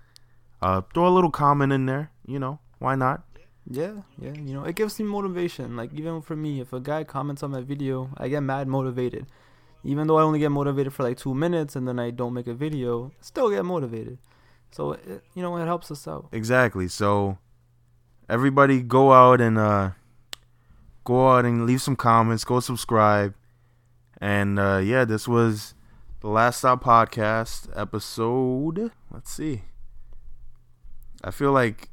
[0.60, 2.10] Uh, throw a little comment in there.
[2.26, 3.22] You know, why not?
[3.70, 5.76] Yeah, yeah, you know, it gives me motivation.
[5.76, 9.26] Like even for me, if a guy comments on my video, I get mad motivated.
[9.84, 12.46] Even though I only get motivated for like two minutes and then I don't make
[12.46, 14.18] a video, still get motivated.
[14.70, 16.28] So it, you know, it helps us out.
[16.32, 16.88] Exactly.
[16.88, 17.38] So
[18.28, 19.90] everybody go out and uh
[21.04, 23.34] go out and leave some comments, go subscribe.
[24.20, 25.74] And uh yeah, this was
[26.20, 28.92] the Last Stop podcast episode.
[29.10, 29.62] Let's see.
[31.24, 31.88] I feel like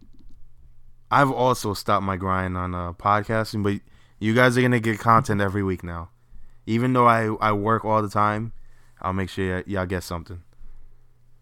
[1.12, 3.82] I've also stopped my grind on uh podcasting, but
[4.20, 6.10] you guys are going to get content every week now.
[6.66, 8.54] Even though I I work all the time,
[9.02, 10.44] I'll make sure y'all get something.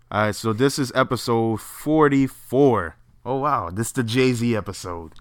[0.10, 2.96] All right, so this is episode 44.
[3.26, 5.14] Oh wow, this is the Jay Z episode.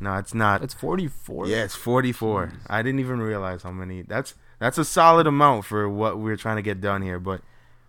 [0.00, 0.62] No, it's not.
[0.62, 1.46] It's 44.
[1.46, 2.46] yeah, it's 44.
[2.46, 2.56] Jeez.
[2.68, 4.02] I didn't even realize how many.
[4.02, 7.20] That's that's a solid amount for what we're trying to get done here.
[7.20, 7.42] But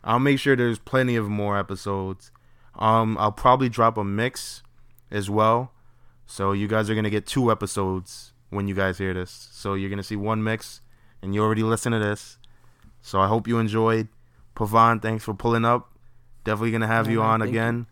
[0.03, 2.31] I'll make sure there's plenty of more episodes.
[2.77, 4.61] Um, I'll probably drop a mix
[5.11, 5.71] as well.
[6.25, 9.49] So you guys are gonna get two episodes when you guys hear this.
[9.51, 10.81] So you're gonna see one mix,
[11.21, 12.37] and you already listen to this.
[13.01, 14.07] So I hope you enjoyed.
[14.55, 15.89] Pavan, thanks for pulling up.
[16.43, 17.59] Definitely gonna have Yeah, you man, on thank you.
[17.59, 17.87] again.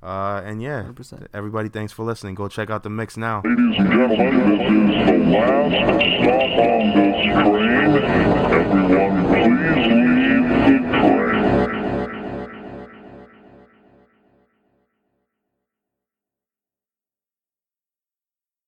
[0.00, 1.26] Uh, and yeah, 100%.
[1.34, 2.34] everybody, thanks for listening.
[2.36, 3.42] Go check out the mix now.
[3.44, 4.60] Ladies and gentlemen, this
[5.00, 8.98] is the last stop on this train,
[9.78, 11.17] and